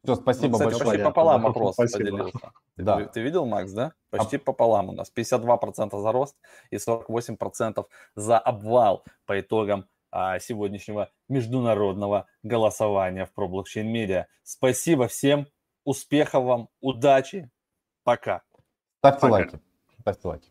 Все, 0.09 0.15
спасибо 0.15 0.53
ну, 0.53 0.53
кстати, 0.55 0.71
большое. 0.71 0.91
Почти 0.91 1.05
пополам 1.05 1.43
вопрос 1.43 1.77
поделился. 1.77 2.53
Да. 2.79 2.97
Ты, 2.97 3.07
ты 3.09 3.21
видел, 3.21 3.45
Макс, 3.45 3.71
да? 3.73 3.93
Почти 4.09 4.37
а... 4.37 4.39
пополам 4.39 4.89
у 4.89 4.93
нас. 4.93 5.13
52% 5.15 6.01
за 6.01 6.13
рост 6.13 6.35
и 6.71 6.77
48% 6.77 7.85
за 8.15 8.39
обвал 8.39 9.05
по 9.27 9.39
итогам 9.39 9.87
а, 10.11 10.39
сегодняшнего 10.39 11.11
международного 11.29 12.27
голосования 12.43 13.27
в 13.27 13.39
ProBlockchain 13.39 13.85
Media. 13.85 14.25
Спасибо 14.43 15.09
всем, 15.09 15.47
успехов 15.85 16.45
вам, 16.45 16.69
удачи, 16.81 17.51
пока. 18.03 18.41
Ставьте 19.01 19.21
пока. 19.21 19.33
лайки. 19.33 19.61
Ставьте 20.01 20.29
лайки. 20.29 20.49